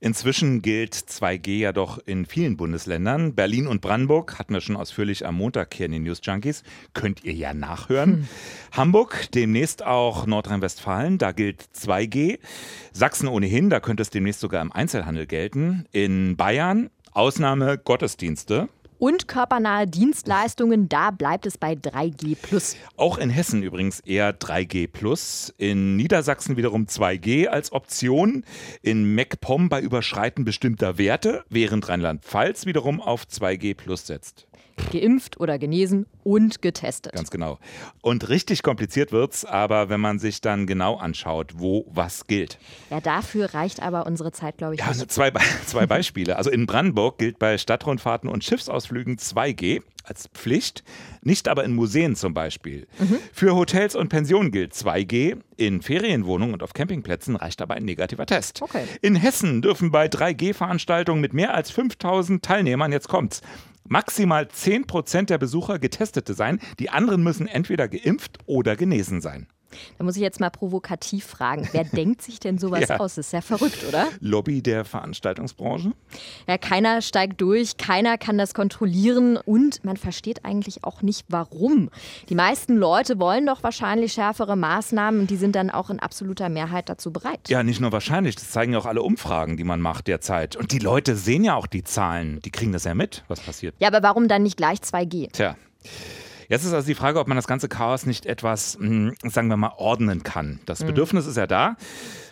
Inzwischen 0.00 0.62
gilt 0.62 0.94
2G 0.94 1.58
ja 1.58 1.72
doch 1.72 1.98
in 2.06 2.24
vielen 2.24 2.56
Bundesländern. 2.56 3.34
Berlin 3.34 3.66
und 3.66 3.80
Brandenburg 3.80 4.38
hatten 4.38 4.54
wir 4.54 4.60
schon 4.60 4.76
ausführlich 4.76 5.26
am 5.26 5.34
Montag 5.34 5.74
hier 5.74 5.86
in 5.86 5.92
den 5.92 6.04
News 6.04 6.20
Junkies. 6.22 6.62
Könnt 6.94 7.24
ihr 7.24 7.32
ja 7.32 7.52
nachhören. 7.52 8.12
Hm. 8.12 8.28
Hamburg, 8.70 9.26
demnächst 9.32 9.84
auch 9.84 10.24
Nordrhein-Westfalen, 10.26 11.18
da 11.18 11.32
gilt 11.32 11.62
2G. 11.74 12.38
Sachsen 12.92 13.26
ohnehin, 13.26 13.70
da 13.70 13.80
könnte 13.80 14.02
es 14.02 14.10
demnächst 14.10 14.40
sogar 14.40 14.62
im 14.62 14.70
Einzelhandel 14.70 15.26
gelten. 15.26 15.86
In 15.90 16.36
Bayern 16.36 16.90
Ausnahme 17.12 17.78
Gottesdienste 17.78 18.68
und 18.98 19.28
körpernahe 19.28 19.86
Dienstleistungen, 19.86 20.88
da 20.88 21.10
bleibt 21.10 21.46
es 21.46 21.56
bei 21.56 21.72
3G. 21.72 22.76
Auch 22.96 23.18
in 23.18 23.30
Hessen 23.30 23.62
übrigens 23.62 24.00
eher 24.00 24.38
3G. 24.38 25.52
In 25.56 25.96
Niedersachsen 25.96 26.56
wiederum 26.56 26.86
2G 26.86 27.46
als 27.46 27.72
Option. 27.72 28.44
In 28.82 29.14
MacPom 29.14 29.68
bei 29.68 29.80
Überschreiten 29.80 30.44
bestimmter 30.44 30.98
Werte, 30.98 31.44
während 31.48 31.88
Rheinland-Pfalz 31.88 32.66
wiederum 32.66 33.00
auf 33.00 33.24
2G 33.24 33.96
setzt 33.96 34.47
geimpft 34.90 35.40
oder 35.40 35.58
genesen 35.58 36.06
und 36.24 36.62
getestet. 36.62 37.12
Ganz 37.12 37.30
genau. 37.30 37.58
Und 38.02 38.28
richtig 38.28 38.62
kompliziert 38.62 39.12
wird 39.12 39.34
es 39.34 39.44
aber, 39.44 39.88
wenn 39.88 40.00
man 40.00 40.18
sich 40.18 40.40
dann 40.40 40.66
genau 40.66 40.96
anschaut, 40.96 41.52
wo 41.56 41.86
was 41.90 42.26
gilt. 42.26 42.58
Ja, 42.90 43.00
dafür 43.00 43.54
reicht 43.54 43.82
aber 43.82 44.06
unsere 44.06 44.32
Zeit, 44.32 44.58
glaube 44.58 44.74
ich. 44.74 44.80
Ja, 44.80 44.88
nicht. 44.88 45.10
zwei, 45.10 45.32
zwei 45.66 45.86
Beispiele. 45.86 46.36
Also 46.36 46.50
in 46.50 46.66
Brandenburg 46.66 47.18
gilt 47.18 47.38
bei 47.38 47.58
Stadtrundfahrten 47.58 48.28
und 48.28 48.44
Schiffsausflügen 48.44 49.16
2G 49.16 49.82
als 50.08 50.28
Pflicht, 50.28 50.84
nicht 51.22 51.48
aber 51.48 51.64
in 51.64 51.74
Museen 51.74 52.16
zum 52.16 52.34
Beispiel. 52.34 52.86
Mhm. 52.98 53.18
Für 53.32 53.54
Hotels 53.54 53.94
und 53.94 54.08
Pensionen 54.08 54.50
gilt 54.50 54.72
2G, 54.72 55.38
in 55.56 55.82
Ferienwohnungen 55.82 56.54
und 56.54 56.62
auf 56.62 56.72
Campingplätzen 56.72 57.36
reicht 57.36 57.60
aber 57.60 57.74
ein 57.74 57.84
negativer 57.84 58.26
Test. 58.26 58.62
Okay. 58.62 58.84
In 59.02 59.16
Hessen 59.16 59.60
dürfen 59.60 59.90
bei 59.90 60.06
3G-Veranstaltungen 60.06 61.20
mit 61.20 61.32
mehr 61.32 61.54
als 61.54 61.70
5000 61.70 62.42
Teilnehmern, 62.42 62.92
jetzt 62.92 63.08
kommt's, 63.08 63.42
maximal 63.88 64.44
10% 64.44 65.26
der 65.26 65.38
Besucher 65.38 65.78
Getestete 65.78 66.34
sein. 66.34 66.60
Die 66.78 66.90
anderen 66.90 67.22
müssen 67.22 67.46
entweder 67.46 67.88
geimpft 67.88 68.38
oder 68.46 68.76
genesen 68.76 69.20
sein. 69.20 69.48
Da 69.98 70.04
muss 70.04 70.16
ich 70.16 70.22
jetzt 70.22 70.40
mal 70.40 70.50
provokativ 70.50 71.24
fragen, 71.24 71.68
wer 71.72 71.84
denkt 71.92 72.22
sich 72.22 72.40
denn 72.40 72.58
sowas 72.58 72.88
ja. 72.88 72.98
aus? 72.98 73.14
Das 73.14 73.26
ist 73.26 73.32
ja 73.32 73.40
verrückt, 73.40 73.84
oder? 73.86 74.08
Lobby 74.20 74.62
der 74.62 74.84
Veranstaltungsbranche? 74.84 75.92
Ja, 76.46 76.58
keiner 76.58 77.02
steigt 77.02 77.40
durch, 77.40 77.76
keiner 77.76 78.18
kann 78.18 78.38
das 78.38 78.54
kontrollieren 78.54 79.36
und 79.36 79.84
man 79.84 79.96
versteht 79.96 80.44
eigentlich 80.44 80.84
auch 80.84 81.02
nicht, 81.02 81.26
warum. 81.28 81.90
Die 82.28 82.34
meisten 82.34 82.76
Leute 82.76 83.18
wollen 83.18 83.46
doch 83.46 83.62
wahrscheinlich 83.62 84.12
schärfere 84.12 84.56
Maßnahmen 84.56 85.20
und 85.20 85.30
die 85.30 85.36
sind 85.36 85.56
dann 85.56 85.70
auch 85.70 85.90
in 85.90 86.00
absoluter 86.00 86.48
Mehrheit 86.48 86.88
dazu 86.88 87.12
bereit. 87.12 87.48
Ja, 87.48 87.62
nicht 87.62 87.80
nur 87.80 87.92
wahrscheinlich, 87.92 88.36
das 88.36 88.50
zeigen 88.50 88.72
ja 88.72 88.78
auch 88.78 88.86
alle 88.86 89.02
Umfragen, 89.02 89.56
die 89.56 89.64
man 89.64 89.80
macht 89.80 90.06
derzeit. 90.06 90.56
Und 90.56 90.72
die 90.72 90.78
Leute 90.78 91.16
sehen 91.16 91.44
ja 91.44 91.54
auch 91.54 91.66
die 91.66 91.84
Zahlen, 91.84 92.40
die 92.40 92.50
kriegen 92.50 92.72
das 92.72 92.84
ja 92.84 92.94
mit, 92.94 93.24
was 93.28 93.40
passiert. 93.40 93.74
Ja, 93.78 93.88
aber 93.88 94.02
warum 94.02 94.28
dann 94.28 94.42
nicht 94.42 94.56
gleich 94.56 94.78
2G? 94.78 95.32
Tja. 95.32 95.56
Jetzt 96.48 96.64
ist 96.64 96.72
also 96.72 96.86
die 96.86 96.94
Frage, 96.94 97.20
ob 97.20 97.28
man 97.28 97.36
das 97.36 97.46
ganze 97.46 97.68
Chaos 97.68 98.06
nicht 98.06 98.24
etwas, 98.24 98.78
hm, 98.80 99.14
sagen 99.22 99.48
wir 99.48 99.56
mal, 99.56 99.72
ordnen 99.76 100.22
kann. 100.22 100.60
Das 100.66 100.80
mhm. 100.80 100.86
Bedürfnis 100.86 101.26
ist 101.26 101.36
ja 101.36 101.46
da. 101.46 101.76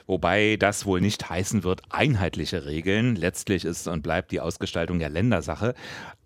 Wobei 0.06 0.56
das 0.58 0.86
wohl 0.86 1.00
nicht 1.00 1.28
heißen 1.28 1.64
wird, 1.64 1.82
einheitliche 1.90 2.64
Regeln. 2.64 3.16
Letztlich 3.16 3.64
ist 3.64 3.88
und 3.88 4.02
bleibt 4.02 4.30
die 4.30 4.40
Ausgestaltung 4.40 5.00
ja 5.00 5.08
Ländersache. 5.08 5.74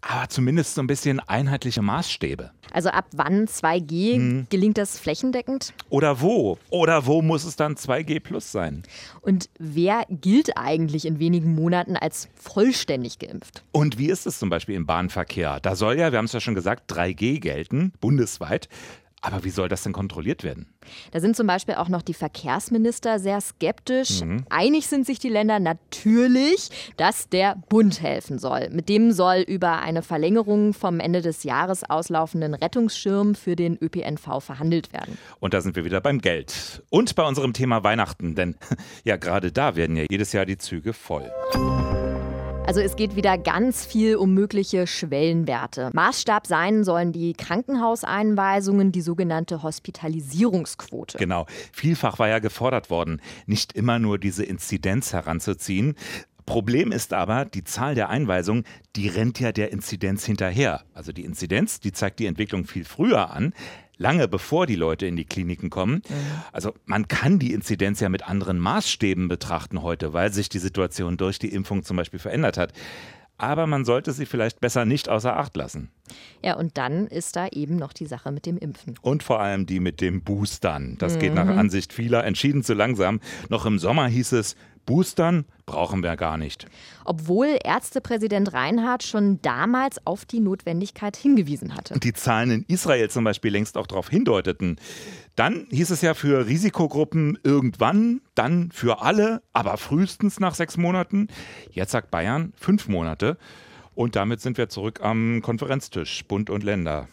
Aber 0.03 0.29
zumindest 0.29 0.75
so 0.75 0.83
ein 0.83 0.87
bisschen 0.87 1.21
einheitliche 1.21 1.83
Maßstäbe. 1.83 2.51
Also 2.73 2.91
ab 2.91 3.07
wann 3.13 3.47
2G 3.47 4.15
hm. 4.15 4.47
gelingt 4.49 4.79
das 4.79 4.99
flächendeckend? 4.99 5.75
Oder 5.89 6.21
wo? 6.21 6.59
Oder 6.71 7.07
wo 7.07 7.21
muss 7.23 7.45
es 7.45 7.57
dann 7.57 7.75
2G 7.75 8.21
plus 8.21 8.53
sein? 8.53 8.83
Und 9.23 9.51
wer 9.59 10.05
gilt 10.09 10.57
eigentlich 10.57 11.07
in 11.07 11.19
wenigen 11.19 11.55
Monaten 11.55 11.97
als 11.97 12.29
vollständig 12.35 13.19
geimpft? 13.19 13.65
Und 13.73 13.99
wie 13.99 14.09
ist 14.09 14.27
es 14.27 14.39
zum 14.39 14.51
Beispiel 14.51 14.75
im 14.75 14.87
Bahnverkehr? 14.87 15.61
Da 15.61 15.75
soll 15.75 15.99
ja, 15.99 16.13
wir 16.13 16.19
haben 16.19 16.27
es 16.27 16.33
ja 16.33 16.41
schon 16.41 16.55
gesagt, 16.55 16.91
3G 16.93 17.41
gelten, 17.41 17.93
bundesweit. 18.01 18.69
Aber 19.23 19.45
wie 19.45 19.51
soll 19.51 19.69
das 19.69 19.83
denn 19.83 19.93
kontrolliert 19.93 20.45
werden? 20.45 20.67
Da 21.11 21.21
sind 21.21 21.37
zum 21.37 21.47
Beispiel 21.47 21.75
auch 21.75 21.89
noch 21.89 22.01
die 22.01 22.15
Verkehrsminister 22.15 23.19
sehr 23.19 23.41
skeptisch. 23.41 24.23
Mhm. 24.23 24.45
Einig 24.49 24.87
sind 24.87 25.05
sich 25.05 25.19
die 25.19 25.29
Länder 25.29 25.61
natürlich, 25.61 26.71
dass 26.97 27.29
der 27.29 27.57
Bund 27.69 28.01
helfen 28.01 28.39
soll. 28.39 28.71
Mit 28.71 28.89
dem 28.89 29.13
soll 29.13 29.41
über 29.41 29.81
eine 29.81 30.03
Verlängerung 30.03 30.73
vom 30.73 31.01
Ende 31.01 31.21
des 31.21 31.45
Jahres 31.45 31.89
auslaufenden 31.89 32.55
Rettungsschirm 32.55 33.35
für 33.35 33.57
den 33.57 33.77
ÖPNV 33.81 34.41
verhandelt 34.41 34.93
werden. 34.93 35.19
Und 35.39 35.53
da 35.53 35.61
sind 35.61 35.77
wir 35.77 35.85
wieder 35.85 36.01
beim 36.01 36.21
Geld. 36.21 36.83
Und 36.89 37.15
bei 37.15 37.27
unserem 37.27 37.53
Thema 37.53 37.85
Weihnachten, 37.85 38.35
denn 38.35 38.57
ja, 39.05 39.17
gerade 39.17 39.53
da 39.53 39.77
werden 39.77 39.97
ja 39.97 40.05
jedes 40.11 40.33
Jahr 40.33 40.47
die 40.47 40.57
Züge 40.57 40.95
voll. 40.95 41.31
Also 42.67 42.81
es 42.81 42.95
geht 42.95 43.17
wieder 43.17 43.37
ganz 43.37 43.85
viel 43.85 44.17
um 44.17 44.35
mögliche 44.35 44.87
Schwellenwerte. 44.87 45.91
Maßstab 45.93 46.47
sein 46.47 46.85
sollen 46.85 47.13
die 47.13 47.33
Krankenhauseinweisungen, 47.33 48.93
die 48.93 49.01
sogenannte 49.01 49.63
Hospitalisierungsquote. 49.63 51.19
Genau. 51.19 51.47
Vielfach 51.73 52.19
war 52.19 52.29
ja 52.29 52.39
gefordert 52.39 52.91
worden, 52.91 53.21
nicht 53.47 53.73
immer 53.73 53.99
nur 53.99 54.19
diese 54.19 54.45
Inzidenz 54.45 55.13
heranzuziehen, 55.13 55.97
Problem 56.47 56.91
ist 56.91 57.13
aber, 57.13 57.45
die 57.45 57.63
Zahl 57.63 57.95
der 57.95 58.09
Einweisungen, 58.09 58.65
die 58.97 59.07
rennt 59.07 59.39
ja 59.39 59.53
der 59.53 59.71
Inzidenz 59.71 60.25
hinterher. 60.25 60.83
Also 60.95 61.13
die 61.13 61.25
Inzidenz, 61.25 61.79
die 61.79 61.93
zeigt 61.93 62.19
die 62.19 62.27
Entwicklung 62.27 62.65
viel 62.65 62.85
früher 62.85 63.31
an 63.31 63.55
lange 64.01 64.27
bevor 64.27 64.67
die 64.67 64.77
Leute 64.77 65.07
in 65.07 65.15
die 65.15 65.27
Kliniken 65.27 65.71
kommen. 65.71 66.03
Mhm. 66.09 66.15
Also 66.53 66.75
man 66.87 67.07
kann 67.07 67.39
die 67.39 67.53
Inzidenz 67.53 68.01
ja 68.01 68.09
mit 68.09 68.27
anderen 68.27 68.59
Maßstäben 68.59 69.29
betrachten 69.29 69.83
heute, 69.83 70.13
weil 70.13 70.33
sich 70.33 70.49
die 70.49 70.59
Situation 70.59 71.17
durch 71.17 71.39
die 71.39 71.53
Impfung 71.53 71.85
zum 71.85 71.99
Beispiel 71.99 72.19
verändert 72.19 72.57
hat. 72.57 72.73
Aber 73.37 73.67
man 73.67 73.87
sollte 73.87 74.13
sie 74.13 74.27
vielleicht 74.27 74.61
besser 74.61 74.85
nicht 74.85 75.09
außer 75.09 75.35
Acht 75.35 75.57
lassen. 75.57 75.91
Ja, 76.43 76.57
und 76.57 76.77
dann 76.77 77.07
ist 77.07 77.37
da 77.37 77.49
eben 77.49 77.77
noch 77.77 77.95
die 77.95 78.05
Sache 78.05 78.33
mit 78.33 78.45
dem 78.45 78.59
Impfen. 78.59 78.97
Und 79.01 79.23
vor 79.23 79.41
allem 79.41 79.65
die 79.65 79.81
mit 79.81 80.03
dem 80.03 80.23
Boostern. 80.23 80.97
Das 80.99 81.15
mhm. 81.15 81.19
geht 81.21 81.35
nach 81.35 81.47
mhm. 81.47 81.59
Ansicht 81.59 81.93
vieler 81.95 82.25
entschieden 82.25 82.63
zu 82.63 82.75
langsam. 82.75 83.21
Noch 83.49 83.65
im 83.65 83.79
Sommer 83.79 84.09
hieß 84.09 84.33
es, 84.33 84.57
Boostern 84.87 85.45
brauchen 85.67 86.03
wir 86.03 86.17
gar 86.17 86.37
nicht. 86.37 86.67
Obwohl 87.05 87.59
Ärztepräsident 87.63 88.53
Reinhardt 88.53 89.03
schon 89.03 89.41
damals 89.43 90.05
auf 90.07 90.25
die 90.25 90.41
Notwendigkeit 90.41 91.17
hingewiesen 91.17 91.77
hatte. 91.77 91.95
Und 91.95 92.05
die 92.05 92.13
Zahlen 92.13 92.51
in 92.51 92.65
Israel 92.67 93.09
zum 93.09 93.25
Beispiel 93.25 93.53
längst 93.53 93.77
auch 93.77 93.87
darauf 93.87 94.09
hindeuteten. 94.09 94.77
Dann 95.37 95.67
hieß 95.71 95.91
es 95.91 96.03
ja 96.03 96.15
für 96.15 96.47
Risikogruppen 96.47 97.39
irgendwann, 97.45 98.21
dann 98.35 98.71
für 98.73 99.03
alle, 99.03 99.43
aber 99.53 99.77
frühestens 99.77 100.41
nach 100.41 100.55
sechs 100.55 100.77
Monaten. 100.77 101.29
Jetzt 101.71 101.93
sagt 101.93 102.11
Bayern 102.11 102.53
fünf 102.57 102.89
Monate. 102.89 103.39
Und 103.95 104.17
damit 104.17 104.41
sind 104.41 104.59
wir 104.59 104.69
zurück 104.69 105.01
am 105.03 105.41
Konferenztisch, 105.43 106.25
Bund 106.27 106.51
und 106.51 106.65
Länder. 106.65 107.09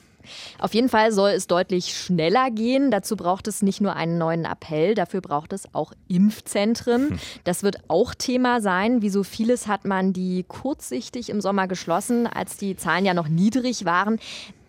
Auf 0.59 0.73
jeden 0.73 0.89
Fall 0.89 1.11
soll 1.11 1.31
es 1.31 1.47
deutlich 1.47 1.97
schneller 1.97 2.51
gehen. 2.51 2.91
Dazu 2.91 3.15
braucht 3.15 3.47
es 3.47 3.61
nicht 3.61 3.81
nur 3.81 3.95
einen 3.95 4.17
neuen 4.17 4.45
Appell, 4.45 4.95
dafür 4.95 5.21
braucht 5.21 5.53
es 5.53 5.73
auch 5.73 5.93
Impfzentren. 6.07 7.09
Hm. 7.09 7.19
Das 7.43 7.63
wird 7.63 7.77
auch 7.87 8.13
Thema 8.13 8.61
sein. 8.61 9.01
Wie 9.01 9.09
so 9.09 9.23
vieles 9.23 9.67
hat 9.67 9.85
man 9.85 10.13
die 10.13 10.45
kurzsichtig 10.47 11.29
im 11.29 11.41
Sommer 11.41 11.67
geschlossen, 11.67 12.27
als 12.27 12.57
die 12.57 12.75
Zahlen 12.75 13.05
ja 13.05 13.13
noch 13.13 13.27
niedrig 13.27 13.85
waren. 13.85 14.19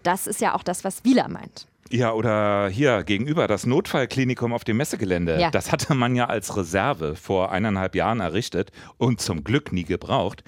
Das 0.03 0.27
ist 0.27 0.41
ja 0.41 0.55
auch 0.55 0.63
das, 0.63 0.85
was 0.85 1.05
Wieler 1.05 1.29
meint. 1.29 1.67
Ja, 1.91 2.13
oder 2.13 2.69
hier 2.69 3.03
gegenüber 3.03 3.47
das 3.47 3.65
Notfallklinikum 3.65 4.53
auf 4.53 4.65
dem 4.65 4.77
Messegelände. 4.77 5.41
Ja. 5.41 5.51
Das 5.51 5.73
hatte 5.73 5.95
man 5.95 6.15
ja 6.15 6.27
als 6.27 6.55
Reserve 6.57 7.17
vor 7.17 7.51
eineinhalb 7.51 7.95
Jahren 7.95 8.21
errichtet 8.21 8.71
und 8.99 9.21
zum 9.21 9.43
Glück 9.43 9.73
nie 9.73 9.85
gebraucht. 9.85 10.45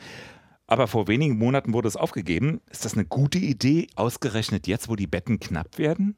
Aber 0.71 0.87
vor 0.87 1.09
wenigen 1.09 1.37
Monaten 1.37 1.73
wurde 1.73 1.89
es 1.89 1.97
aufgegeben. 1.97 2.61
Ist 2.71 2.85
das 2.85 2.95
eine 2.95 3.05
gute 3.05 3.39
Idee, 3.39 3.89
ausgerechnet 3.97 4.69
jetzt, 4.69 4.89
wo 4.89 4.95
die 4.95 5.09
Betten 5.09 5.41
knapp 5.41 5.79
werden? 5.79 6.15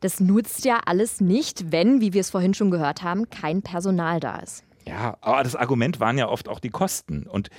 Das 0.00 0.18
nutzt 0.18 0.64
ja 0.64 0.80
alles 0.84 1.20
nicht, 1.20 1.70
wenn, 1.70 2.00
wie 2.00 2.12
wir 2.12 2.20
es 2.20 2.30
vorhin 2.30 2.54
schon 2.54 2.72
gehört 2.72 3.04
haben, 3.04 3.30
kein 3.30 3.62
Personal 3.62 4.18
da 4.18 4.40
ist. 4.40 4.64
Ja, 4.84 5.16
aber 5.20 5.44
das 5.44 5.54
Argument 5.54 6.00
waren 6.00 6.18
ja 6.18 6.28
oft 6.28 6.48
auch 6.48 6.58
die 6.58 6.70
Kosten. 6.70 7.28
Und 7.28 7.50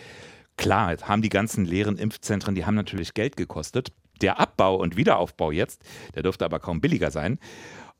klar, 0.57 0.97
haben 1.03 1.21
die 1.21 1.29
ganzen 1.29 1.63
leeren 1.63 1.97
Impfzentren, 1.97 2.53
die 2.53 2.65
haben 2.65 2.75
natürlich 2.75 3.13
Geld 3.13 3.37
gekostet. 3.37 3.93
Der 4.19 4.37
Abbau 4.37 4.75
und 4.75 4.97
Wiederaufbau 4.97 5.51
jetzt, 5.51 5.83
der 6.15 6.23
dürfte 6.23 6.43
aber 6.43 6.59
kaum 6.59 6.81
billiger 6.81 7.11
sein. 7.11 7.39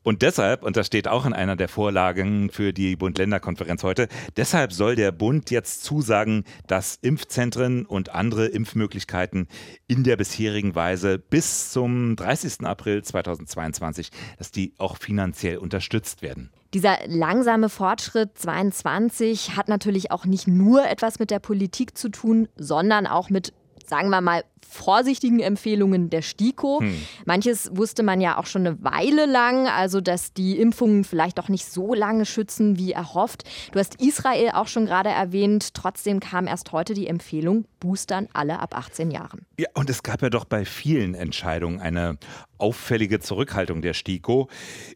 Und 0.06 0.22
deshalb, 0.22 0.62
und 0.62 0.76
das 0.76 0.86
steht 0.86 1.08
auch 1.08 1.26
in 1.26 1.32
einer 1.32 1.56
der 1.56 1.66
Vorlagen 1.66 2.48
für 2.48 2.72
die 2.72 2.94
Bund-Länder-Konferenz 2.94 3.82
heute, 3.82 4.06
deshalb 4.36 4.72
soll 4.72 4.94
der 4.94 5.10
Bund 5.10 5.50
jetzt 5.50 5.82
zusagen, 5.82 6.44
dass 6.68 6.94
Impfzentren 7.02 7.84
und 7.84 8.14
andere 8.14 8.46
Impfmöglichkeiten 8.46 9.48
in 9.88 10.04
der 10.04 10.16
bisherigen 10.16 10.76
Weise 10.76 11.18
bis 11.18 11.72
zum 11.72 12.14
30. 12.14 12.60
April 12.60 13.02
2022, 13.02 14.12
dass 14.38 14.52
die 14.52 14.74
auch 14.78 14.96
finanziell 14.96 15.56
unterstützt 15.56 16.22
werden. 16.22 16.52
Dieser 16.72 16.98
langsame 17.08 17.68
Fortschritt 17.68 18.38
22 18.38 19.56
hat 19.56 19.66
natürlich 19.66 20.12
auch 20.12 20.24
nicht 20.24 20.46
nur 20.46 20.86
etwas 20.88 21.18
mit 21.18 21.32
der 21.32 21.40
Politik 21.40 21.98
zu 21.98 22.10
tun, 22.10 22.46
sondern 22.54 23.08
auch 23.08 23.28
mit 23.28 23.52
sagen 23.88 24.10
wir 24.10 24.20
mal, 24.20 24.44
vorsichtigen 24.68 25.40
Empfehlungen 25.40 26.10
der 26.10 26.22
STIKO. 26.22 26.80
Hm. 26.80 27.02
Manches 27.24 27.70
wusste 27.72 28.02
man 28.02 28.20
ja 28.20 28.38
auch 28.38 28.46
schon 28.46 28.66
eine 28.66 28.82
Weile 28.82 29.26
lang, 29.26 29.66
also 29.68 30.00
dass 30.00 30.32
die 30.32 30.58
Impfungen 30.58 31.04
vielleicht 31.04 31.38
doch 31.38 31.48
nicht 31.48 31.66
so 31.66 31.94
lange 31.94 32.26
schützen 32.26 32.78
wie 32.78 32.92
erhofft. 32.92 33.44
Du 33.72 33.78
hast 33.78 34.00
Israel 34.00 34.50
auch 34.54 34.68
schon 34.68 34.86
gerade 34.86 35.10
erwähnt. 35.10 35.74
Trotzdem 35.74 36.20
kam 36.20 36.46
erst 36.46 36.72
heute 36.72 36.94
die 36.94 37.06
Empfehlung, 37.06 37.66
boostern 37.80 38.28
alle 38.32 38.58
ab 38.58 38.76
18 38.76 39.10
Jahren. 39.10 39.46
Ja, 39.58 39.68
und 39.74 39.90
es 39.90 40.02
gab 40.02 40.22
ja 40.22 40.30
doch 40.30 40.44
bei 40.44 40.64
vielen 40.64 41.14
Entscheidungen 41.14 41.80
eine 41.80 42.18
auffällige 42.58 43.20
Zurückhaltung 43.20 43.82
der 43.82 43.94
STIKO. 43.94 44.48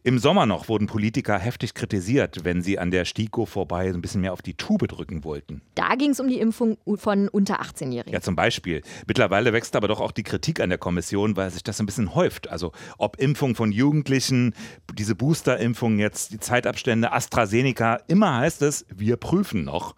Im 0.03 0.19
Sommer 0.19 0.45
noch 0.45 0.67
wurden 0.67 0.87
Politiker 0.87 1.37
heftig 1.37 1.73
kritisiert, 1.73 2.43
wenn 2.43 2.61
sie 2.61 2.79
an 2.79 2.91
der 2.91 3.05
STIKO 3.05 3.45
vorbei 3.45 3.87
ein 3.87 4.01
bisschen 4.01 4.21
mehr 4.21 4.33
auf 4.33 4.41
die 4.41 4.55
Tube 4.55 4.87
drücken 4.87 5.23
wollten. 5.23 5.61
Da 5.75 5.95
ging 5.95 6.11
es 6.11 6.19
um 6.19 6.27
die 6.27 6.39
Impfung 6.39 6.77
von 6.95 7.27
unter 7.27 7.61
18-Jährigen. 7.61 8.13
Ja, 8.13 8.21
zum 8.21 8.35
Beispiel. 8.35 8.81
Mittlerweile 9.07 9.53
wächst 9.61 9.75
aber 9.75 9.87
doch 9.87 10.01
auch 10.01 10.11
die 10.11 10.23
Kritik 10.23 10.59
an 10.59 10.69
der 10.69 10.79
Kommission, 10.79 11.35
weil 11.35 11.51
sich 11.51 11.61
das 11.61 11.79
ein 11.79 11.85
bisschen 11.85 12.15
häuft. 12.15 12.49
Also 12.49 12.71
ob 12.97 13.17
Impfung 13.17 13.53
von 13.53 13.71
Jugendlichen, 13.71 14.55
diese 14.95 15.13
Booster-Impfung 15.13 15.99
jetzt, 15.99 16.31
die 16.31 16.39
Zeitabstände, 16.39 17.11
AstraZeneca, 17.11 17.99
immer 18.07 18.37
heißt 18.37 18.63
es, 18.63 18.87
wir 18.89 19.17
prüfen 19.17 19.63
noch. 19.63 19.93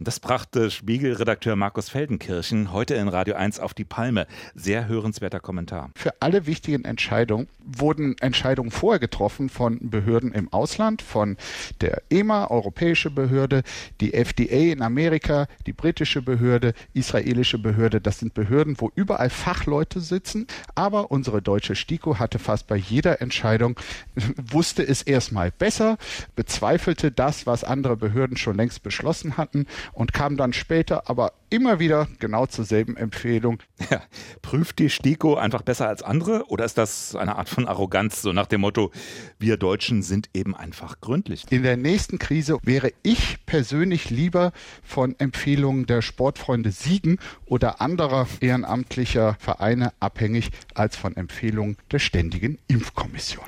Das 0.00 0.20
brachte 0.20 0.70
Spiegelredakteur 0.70 1.56
Markus 1.56 1.88
Feldenkirchen 1.88 2.72
heute 2.72 2.94
in 2.94 3.08
Radio 3.08 3.34
1 3.34 3.58
auf 3.58 3.74
die 3.74 3.84
Palme. 3.84 4.28
Sehr 4.54 4.86
hörenswerter 4.86 5.40
Kommentar. 5.40 5.90
Für 5.96 6.12
alle 6.20 6.46
wichtigen 6.46 6.84
Entscheidungen 6.84 7.48
wurden 7.58 8.16
Entscheidungen 8.20 8.70
vorher 8.70 9.00
getroffen 9.00 9.48
von 9.48 9.90
Behörden 9.90 10.32
im 10.32 10.52
Ausland, 10.52 11.02
von 11.02 11.36
der 11.80 12.02
EMA, 12.10 12.48
europäische 12.48 13.10
Behörde, 13.10 13.64
die 14.00 14.14
FDA 14.14 14.72
in 14.72 14.82
Amerika, 14.82 15.48
die 15.66 15.72
britische 15.72 16.22
Behörde, 16.22 16.74
israelische 16.94 17.58
Behörde. 17.58 18.00
Das 18.00 18.20
sind 18.20 18.34
Behörden, 18.34 18.76
wo 18.78 18.92
überall 18.94 19.30
Fachleute 19.30 19.98
sitzen. 19.98 20.46
Aber 20.76 21.10
unsere 21.10 21.42
deutsche 21.42 21.74
STIKO 21.74 22.20
hatte 22.20 22.38
fast 22.38 22.68
bei 22.68 22.76
jeder 22.76 23.20
Entscheidung, 23.20 23.74
wusste 24.36 24.86
es 24.86 25.02
erstmal 25.02 25.50
besser, 25.50 25.98
bezweifelte 26.36 27.10
das, 27.10 27.46
was 27.46 27.64
andere 27.64 27.96
Behörden 27.96 28.36
schon 28.36 28.56
längst 28.56 28.84
beschlossen 28.84 29.36
hatten 29.36 29.66
und 29.92 30.12
kam 30.12 30.36
dann 30.36 30.52
später 30.52 31.08
aber 31.08 31.32
immer 31.50 31.78
wieder 31.78 32.08
genau 32.18 32.46
zur 32.46 32.64
selben 32.64 32.96
Empfehlung. 32.96 33.58
Ja, 33.90 34.02
prüft 34.42 34.80
die 34.80 34.90
STIKO 34.90 35.36
einfach 35.36 35.62
besser 35.62 35.88
als 35.88 36.02
andere 36.02 36.44
oder 36.48 36.64
ist 36.64 36.76
das 36.76 37.14
eine 37.14 37.36
Art 37.36 37.48
von 37.48 37.66
Arroganz, 37.66 38.20
so 38.20 38.32
nach 38.32 38.46
dem 38.46 38.60
Motto, 38.60 38.90
wir 39.38 39.56
Deutschen 39.56 40.02
sind 40.02 40.28
eben 40.34 40.54
einfach 40.54 41.00
gründlich? 41.00 41.44
In 41.50 41.62
der 41.62 41.76
nächsten 41.76 42.18
Krise 42.18 42.58
wäre 42.62 42.92
ich 43.02 43.44
persönlich 43.46 44.10
lieber 44.10 44.52
von 44.82 45.14
Empfehlungen 45.18 45.86
der 45.86 46.02
Sportfreunde 46.02 46.70
Siegen 46.70 47.18
oder 47.46 47.80
anderer 47.80 48.26
ehrenamtlicher 48.40 49.36
Vereine 49.38 49.92
abhängig 50.00 50.50
als 50.74 50.96
von 50.96 51.16
Empfehlungen 51.16 51.76
der 51.90 51.98
Ständigen 51.98 52.58
Impfkommission. 52.68 53.46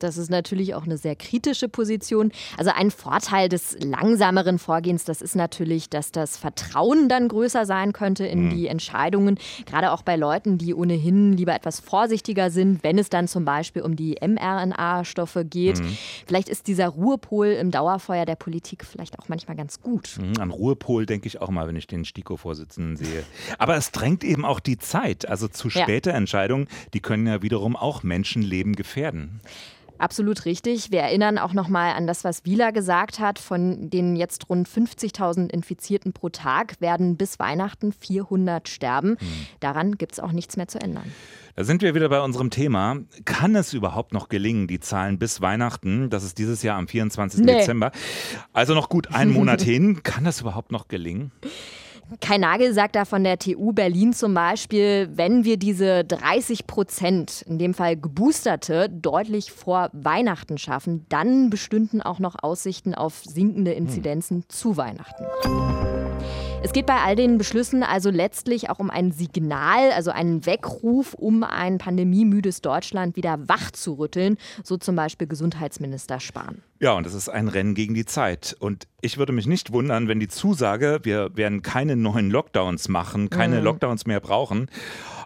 Das 0.00 0.16
ist 0.16 0.30
natürlich 0.30 0.74
auch 0.74 0.84
eine 0.84 0.96
sehr 0.96 1.14
kritische 1.14 1.68
Position. 1.68 2.32
Also 2.58 2.72
ein 2.74 2.90
Vorteil 2.90 3.48
des 3.48 3.76
langsameren 3.80 4.58
Vorgehens, 4.58 5.04
das 5.04 5.22
ist 5.22 5.36
natürlich, 5.36 5.88
dass 5.88 6.10
das 6.10 6.36
Vertrauen 6.36 7.08
dann 7.08 7.28
größer 7.28 7.66
sein 7.66 7.92
könnte 7.92 8.26
in 8.26 8.46
mhm. 8.46 8.50
die 8.50 8.66
Entscheidungen. 8.66 9.38
Gerade 9.66 9.92
auch 9.92 10.02
bei 10.02 10.16
Leuten, 10.16 10.58
die 10.58 10.74
ohnehin 10.74 11.34
lieber 11.34 11.54
etwas 11.54 11.80
vorsichtiger 11.80 12.50
sind, 12.50 12.82
wenn 12.82 12.98
es 12.98 13.10
dann 13.10 13.28
zum 13.28 13.44
Beispiel 13.44 13.82
um 13.82 13.94
die 13.94 14.16
mRNA-Stoffe 14.20 15.44
geht. 15.44 15.80
Mhm. 15.80 15.96
Vielleicht 16.26 16.48
ist 16.48 16.66
dieser 16.66 16.88
Ruhepol 16.88 17.48
im 17.48 17.70
Dauerfeuer 17.70 18.24
der 18.24 18.36
Politik 18.36 18.84
vielleicht 18.84 19.18
auch 19.18 19.28
manchmal 19.28 19.56
ganz 19.56 19.80
gut. 19.80 20.18
Mhm, 20.18 20.40
an 20.40 20.50
Ruhepol 20.50 21.06
denke 21.06 21.26
ich 21.26 21.40
auch 21.40 21.50
mal, 21.50 21.68
wenn 21.68 21.76
ich 21.76 21.86
den 21.86 22.04
STIKO-Vorsitzenden 22.04 22.96
sehe. 22.96 23.22
Aber 23.58 23.76
es 23.76 23.92
drängt 23.92 24.24
eben 24.24 24.44
auch 24.44 24.60
die 24.60 24.78
Zeit. 24.78 25.28
Also 25.28 25.48
zu 25.48 25.68
späte 25.70 26.10
ja. 26.10 26.16
Entscheidungen, 26.16 26.68
die 26.94 27.00
können 27.00 27.26
ja 27.26 27.42
wiederum 27.42 27.76
auch 27.76 28.02
Menschenleben 28.02 28.74
gefährden. 28.76 29.40
Absolut 30.00 30.46
richtig. 30.46 30.90
Wir 30.90 31.00
erinnern 31.00 31.36
auch 31.36 31.52
noch 31.52 31.68
mal 31.68 31.92
an 31.92 32.06
das, 32.06 32.24
was 32.24 32.46
Wieler 32.46 32.72
gesagt 32.72 33.20
hat. 33.20 33.38
Von 33.38 33.90
den 33.90 34.16
jetzt 34.16 34.48
rund 34.48 34.66
50.000 34.66 35.50
Infizierten 35.50 36.14
pro 36.14 36.30
Tag 36.30 36.80
werden 36.80 37.18
bis 37.18 37.38
Weihnachten 37.38 37.92
400 37.92 38.68
sterben. 38.68 39.16
Hm. 39.18 39.28
Daran 39.60 39.98
gibt 39.98 40.12
es 40.12 40.20
auch 40.20 40.32
nichts 40.32 40.56
mehr 40.56 40.68
zu 40.68 40.80
ändern. 40.80 41.04
Da 41.54 41.64
sind 41.64 41.82
wir 41.82 41.94
wieder 41.94 42.08
bei 42.08 42.22
unserem 42.22 42.48
Thema. 42.48 42.96
Kann 43.26 43.54
es 43.54 43.74
überhaupt 43.74 44.14
noch 44.14 44.30
gelingen, 44.30 44.68
die 44.68 44.80
Zahlen 44.80 45.18
bis 45.18 45.42
Weihnachten, 45.42 46.08
das 46.08 46.24
ist 46.24 46.38
dieses 46.38 46.62
Jahr 46.62 46.78
am 46.78 46.88
24. 46.88 47.40
Nee. 47.40 47.58
Dezember, 47.58 47.92
also 48.54 48.74
noch 48.74 48.88
gut 48.88 49.12
einen 49.12 49.32
Monat 49.32 49.60
hin, 49.60 50.02
kann 50.02 50.24
das 50.24 50.40
überhaupt 50.40 50.72
noch 50.72 50.88
gelingen? 50.88 51.32
Kai 52.20 52.38
Nagel 52.38 52.74
sagt 52.74 52.96
da 52.96 53.04
von 53.04 53.22
der 53.22 53.38
TU 53.38 53.72
Berlin 53.72 54.12
zum 54.12 54.34
Beispiel, 54.34 55.08
wenn 55.14 55.44
wir 55.44 55.56
diese 55.56 56.04
30 56.04 56.66
Prozent, 56.66 57.42
in 57.42 57.58
dem 57.58 57.74
Fall 57.74 57.96
geboosterte, 57.96 58.88
deutlich 58.88 59.52
vor 59.52 59.90
Weihnachten 59.92 60.58
schaffen, 60.58 61.06
dann 61.08 61.50
bestünden 61.50 62.02
auch 62.02 62.18
noch 62.18 62.36
Aussichten 62.42 62.94
auf 62.94 63.22
sinkende 63.24 63.72
Inzidenzen 63.72 64.38
hm. 64.38 64.44
zu 64.48 64.76
Weihnachten. 64.76 65.24
Es 66.62 66.74
geht 66.74 66.84
bei 66.84 67.00
all 67.00 67.16
den 67.16 67.38
Beschlüssen 67.38 67.82
also 67.82 68.10
letztlich 68.10 68.68
auch 68.68 68.78
um 68.78 68.90
ein 68.90 69.12
Signal, 69.12 69.92
also 69.92 70.10
einen 70.10 70.44
Weckruf, 70.44 71.14
um 71.14 71.42
ein 71.42 71.78
pandemiemüdes 71.78 72.60
Deutschland 72.60 73.16
wieder 73.16 73.48
wach 73.48 73.70
zu 73.70 73.94
rütteln, 73.94 74.36
so 74.62 74.76
zum 74.76 74.94
Beispiel 74.94 75.26
Gesundheitsminister 75.26 76.20
Spahn. 76.20 76.62
Ja, 76.78 76.92
und 76.92 77.06
es 77.06 77.14
ist 77.14 77.30
ein 77.30 77.48
Rennen 77.48 77.74
gegen 77.74 77.94
die 77.94 78.04
Zeit. 78.04 78.54
Und 78.60 78.86
ich 79.00 79.16
würde 79.16 79.32
mich 79.32 79.46
nicht 79.46 79.72
wundern, 79.72 80.06
wenn 80.06 80.20
die 80.20 80.28
Zusage, 80.28 81.00
wir 81.02 81.34
werden 81.34 81.62
keine 81.62 81.96
neuen 81.96 82.30
Lockdowns 82.30 82.88
machen, 82.88 83.30
keine 83.30 83.58
mhm. 83.58 83.64
Lockdowns 83.64 84.04
mehr 84.04 84.20
brauchen, 84.20 84.68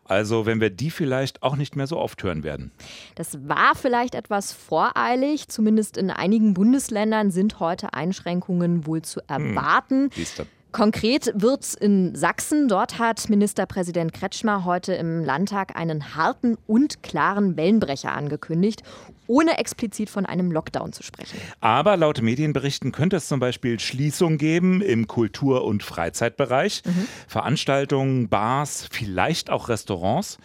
also 0.05 0.47
wenn 0.47 0.61
wir 0.61 0.71
die 0.71 0.91
vielleicht 0.91 1.43
auch 1.43 1.57
nicht 1.57 1.75
mehr 1.75 1.89
so 1.89 1.99
oft 1.99 2.23
hören 2.23 2.45
werden. 2.45 2.71
Das 3.17 3.49
war 3.49 3.75
vielleicht 3.75 4.15
etwas 4.15 4.53
voreilig. 4.53 5.49
Zumindest 5.49 5.97
in 5.97 6.11
einigen 6.11 6.55
Bundesländern 6.55 7.33
sind 7.33 7.59
heute 7.59 7.93
Einschränkungen 7.93 8.87
wohl 8.87 9.03
zu 9.03 9.21
hm. 9.21 9.57
erwarten. 9.57 10.11
Hm. 10.15 10.47
Konkret 10.75 11.33
wird 11.37 11.63
es 11.63 11.75
in 11.75 12.17
Sachsen. 12.17 12.67
Dort 12.67 12.99
hat 12.99 13.31
Ministerpräsident 13.31 14.13
Kretschmer 14.13 14.65
heute 14.65 14.93
im 14.95 15.25
Landtag 15.25 15.77
einen 15.77 16.17
harten 16.17 16.59
und 16.67 17.01
klaren 17.05 17.57
Wellenbrecher 17.57 18.11
angekündigt, 18.11 18.83
ohne 19.29 19.59
explizit 19.59 20.11
von 20.11 20.27
einem 20.27 20.51
Lockdown 20.51 20.93
zu 20.93 21.05
sprechen. 21.05 21.39
Aber 21.61 21.97
laut 21.97 22.21
Medienberichten 22.21 22.91
könnte 22.91 23.19
es 23.19 23.29
zum 23.29 23.39
Beispiel 23.39 23.79
Schließungen 23.79 24.37
geben 24.37 24.83
im 24.83 25.07
Kultur- 25.07 25.65
und 25.65 25.85
Freizeitbereich, 25.85 26.83
mhm. 26.85 27.07
Veranstaltungen, 27.29 28.29
Bars, 28.29 28.89
vielleicht 28.91 29.51
auch 29.51 29.69
Restaurants. 29.69 30.39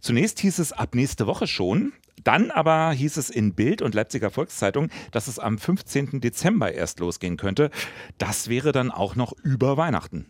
Zunächst 0.00 0.40
hieß 0.40 0.58
es 0.58 0.72
ab 0.72 0.96
nächste 0.96 1.28
Woche 1.28 1.46
schon, 1.46 1.92
dann 2.26 2.50
aber 2.50 2.90
hieß 2.90 3.16
es 3.18 3.30
in 3.30 3.54
Bild 3.54 3.82
und 3.82 3.94
Leipziger 3.94 4.30
Volkszeitung, 4.30 4.90
dass 5.12 5.28
es 5.28 5.38
am 5.38 5.58
15. 5.58 6.20
Dezember 6.20 6.72
erst 6.72 6.98
losgehen 6.98 7.36
könnte. 7.36 7.70
Das 8.18 8.48
wäre 8.48 8.72
dann 8.72 8.90
auch 8.90 9.14
noch 9.14 9.32
über 9.44 9.76
Weihnachten. 9.76 10.26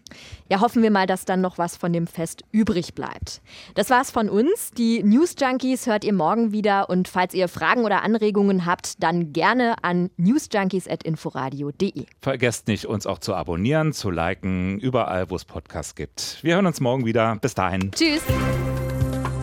Ja, 0.51 0.61
hoffen 0.61 0.83
wir 0.83 0.91
mal, 0.91 1.07
dass 1.07 1.25
dann 1.25 1.41
noch 1.41 1.57
was 1.57 1.77
von 1.77 1.93
dem 1.93 2.07
Fest 2.07 2.45
übrig 2.53 2.95
bleibt. 2.95 3.41
Das 3.75 3.89
war's 3.89 4.11
von 4.11 4.29
uns. 4.29 4.73
Die 4.73 5.03
News 5.03 5.37
Junkies 5.41 5.87
hört 5.87 6.05
ihr 6.05 6.13
morgen 6.13 6.53
wieder 6.53 6.91
und 6.91 7.09
falls 7.09 7.33
ihr 7.33 7.49
Fragen 7.49 7.85
oder 7.85 8.03
Anregungen 8.03 8.67
habt, 8.67 9.03
dann 9.03 9.33
gerne 9.33 9.77
an 9.83 10.11
newsjunkies@inforadio.de. 10.19 12.05
Vergesst 12.21 12.69
nicht, 12.69 12.85
uns 12.87 13.07
auch 13.07 13.21
zu 13.21 13.35
abonnieren, 13.35 13.95
zu 13.95 14.11
liken, 14.11 14.79
überall, 14.81 15.31
wo 15.31 15.37
es 15.37 15.47
Podcasts 15.47 15.95
gibt. 15.95 16.41
Wir 16.43 16.57
hören 16.57 16.67
uns 16.67 16.81
morgen 16.81 17.07
wieder. 17.07 17.37
Bis 17.37 17.55
dahin. 17.55 17.91
Tschüss. 17.93 18.23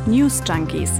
News 0.05 0.43
Junkies 0.47 0.99